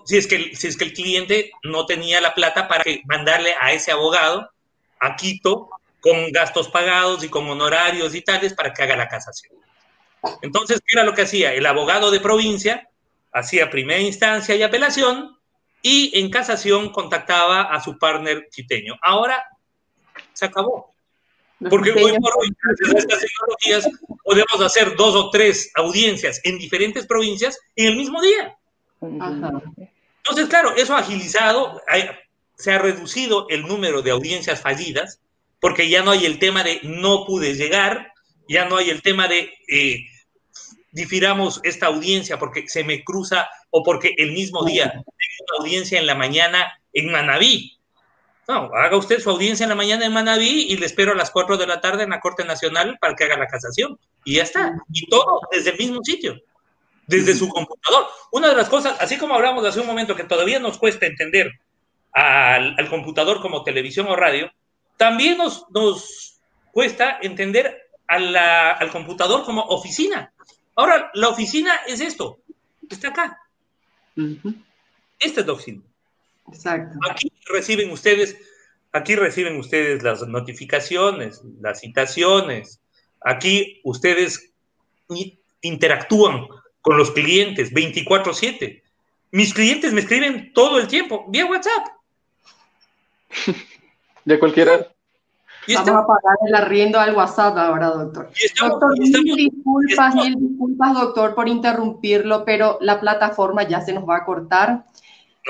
[0.05, 3.73] si, es que, si es que el cliente no tenía la plata para mandarle a
[3.73, 4.49] ese abogado
[4.99, 9.53] a Quito con gastos pagados y con honorarios y tales para que haga la casación.
[10.41, 11.53] Entonces, ¿qué era lo que hacía?
[11.53, 12.88] El abogado de provincia
[13.31, 15.37] hacía primera instancia y apelación
[15.81, 18.95] y en casación contactaba a su partner quiteño.
[19.01, 19.43] Ahora
[20.33, 20.93] se acabó.
[21.69, 23.89] Porque hoy por hoy, gracias a estas tecnologías,
[24.23, 28.57] podemos hacer dos o tres audiencias en diferentes provincias en el mismo día.
[29.01, 31.81] Entonces, claro, eso ha agilizado,
[32.55, 35.19] se ha reducido el número de audiencias fallidas,
[35.59, 38.13] porque ya no hay el tema de no pude llegar,
[38.47, 40.05] ya no hay el tema de eh,
[40.91, 45.99] difiramos esta audiencia porque se me cruza o porque el mismo día tengo una audiencia
[45.99, 47.77] en la mañana en Manabí.
[48.47, 51.29] No, haga usted su audiencia en la mañana en Manaví y le espero a las
[51.29, 53.99] 4 de la tarde en la Corte Nacional para que haga la casación.
[54.25, 54.73] Y ya está.
[54.91, 56.35] Y todo desde el mismo sitio,
[57.05, 58.07] desde su computador.
[58.31, 61.59] Una de las cosas, así como hablamos hace un momento que todavía nos cuesta entender
[62.11, 64.51] al, computador como televisión o radio,
[64.97, 66.39] también nos, nos
[66.71, 70.33] cuesta entender al computador como oficina.
[70.79, 72.39] Ahora, la oficina es esto,
[72.89, 73.37] está acá.
[75.19, 75.81] Esta es la oficina.
[76.47, 76.97] Exacto.
[77.11, 78.37] Aquí reciben ustedes,
[78.93, 82.79] aquí reciben ustedes las notificaciones, las citaciones.
[83.19, 84.53] Aquí ustedes
[85.59, 86.47] interactúan
[86.79, 88.81] con los clientes 24/7.
[89.31, 91.87] Mis clientes me escriben todo el tiempo vía WhatsApp.
[94.23, 94.95] De cualquiera.
[95.75, 98.29] Vamos a pagar el arriendo al WhatsApp ahora, doctor.
[98.59, 104.17] doctor, mil disculpas, mil disculpas, doctor, por interrumpirlo, pero la plataforma ya se nos va
[104.17, 104.85] a cortar.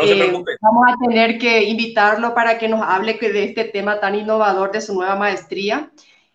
[0.01, 4.72] Eh, vamos a tener que invitarlo para que nos hable de este tema tan innovador
[4.72, 5.91] de su nueva maestría.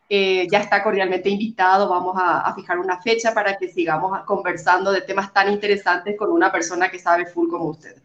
[0.09, 1.89] Eh, ya está cordialmente invitado.
[1.89, 6.53] Vamos a, fijar una fecha para que sigamos conversando de temas tan interesantes con una
[6.53, 7.97] persona que sabe full como usted.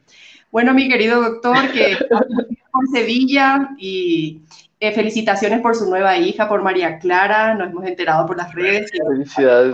[0.52, 1.98] Bueno, mi querido doctor, que
[2.72, 4.42] por Sevilla y,
[4.82, 7.54] eh, felicitaciones por su nueva hija, por María Clara.
[7.54, 8.90] Nos hemos enterado por las redes.
[8.92, 9.74] Felicidades.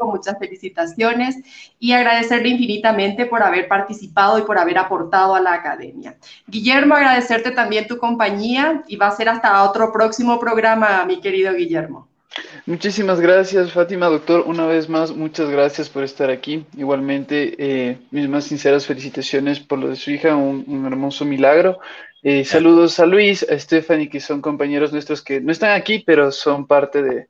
[0.00, 1.36] muchas felicitaciones
[1.78, 6.16] y agradecerle infinitamente por haber participado y por haber aportado a la academia.
[6.46, 11.52] Guillermo, agradecerte también tu compañía y va a ser hasta otro próximo programa, mi querido
[11.52, 12.08] Guillermo.
[12.64, 14.44] Muchísimas gracias, Fátima, doctor.
[14.46, 16.64] Una vez más, muchas gracias por estar aquí.
[16.74, 21.78] Igualmente, eh, mis más sinceras felicitaciones por lo de su hija, un hermoso milagro.
[22.24, 26.30] Eh, saludos a Luis, a Stephanie, que son compañeros nuestros que no están aquí, pero
[26.30, 27.28] son parte de,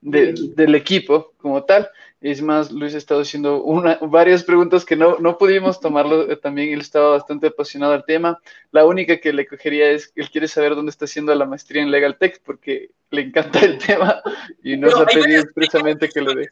[0.00, 1.88] del equipo como tal.
[2.20, 6.30] Es más, Luis ha estado haciendo una, varias preguntas que no, no pudimos tomarlo.
[6.30, 8.40] Eh, también él estaba bastante apasionado al tema.
[8.70, 11.82] La única que le cogería es que él quiere saber dónde está haciendo la maestría
[11.82, 14.22] en Legal Tech porque le encanta el tema
[14.62, 16.48] y nos ha pedido expresamente que lo dé.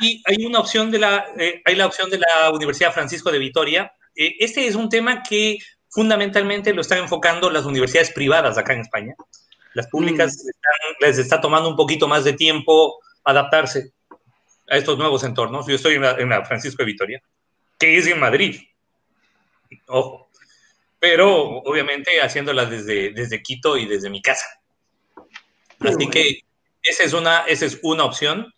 [0.00, 3.38] Hay, hay, una opción de la, eh, hay la opción de la Universidad Francisco de
[3.38, 3.92] Vitoria.
[4.14, 5.58] este es un tema que
[5.92, 9.14] fundamentalmente lo están enfocando las universidades privadas acá en España.
[9.74, 11.04] Las públicas mm.
[11.04, 13.92] les está tomando un poquito más de tiempo adaptarse
[14.68, 15.66] a estos nuevos entornos.
[15.66, 17.22] Yo estoy en la, Francisco de Vitoria,
[17.78, 18.60] que es en Madrid.
[19.86, 20.30] Ojo.
[20.98, 24.46] Pero obviamente haciéndola desde, desde Quito y desde mi casa.
[25.80, 26.40] Así que
[26.82, 28.52] esa es una, esa es una opción.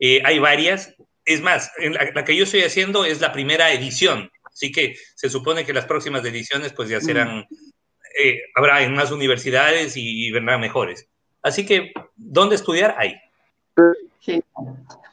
[0.00, 0.94] Eh, hay varias.
[1.24, 4.30] Es más, la, que yo estoy haciendo es la primera edición
[4.60, 7.46] Así que se supone que las próximas ediciones pues ya serán,
[8.18, 11.08] eh, habrá en más universidades y vendrán mejores.
[11.42, 12.94] Así que, ¿dónde estudiar?
[12.98, 13.14] Ahí.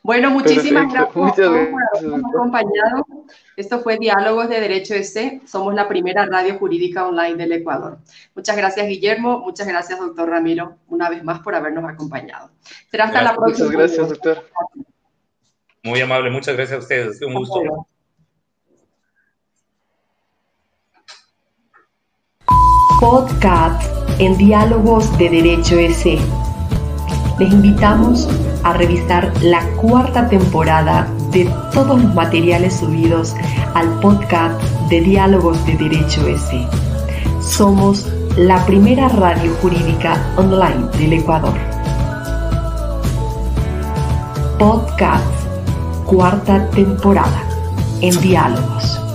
[0.03, 3.05] Bueno, muchísimas gracias, por habernos acompañado.
[3.55, 5.41] Esto fue Diálogos de Derecho S.
[5.45, 7.99] Somos la primera radio jurídica online del Ecuador.
[8.35, 9.39] Muchas gracias, Guillermo.
[9.39, 12.51] Muchas gracias, doctor Ramiro, una vez más por habernos acompañado.
[12.89, 13.69] Será hasta la próxima.
[13.69, 14.49] Muchas gracias, doctor.
[15.83, 17.21] Muy amable, muchas gracias a ustedes.
[17.21, 17.87] Un gusto.
[22.99, 23.83] Podcast
[24.17, 26.17] en Diálogos de Derecho S.
[27.37, 28.27] Les invitamos
[28.63, 33.35] a revisar la cuarta temporada de todos los materiales subidos
[33.75, 36.67] al podcast de Diálogos de Derecho S.
[37.39, 41.57] Somos la primera radio jurídica online del Ecuador.
[44.57, 45.25] Podcast,
[46.07, 47.43] cuarta temporada
[48.01, 49.06] en Diálogos.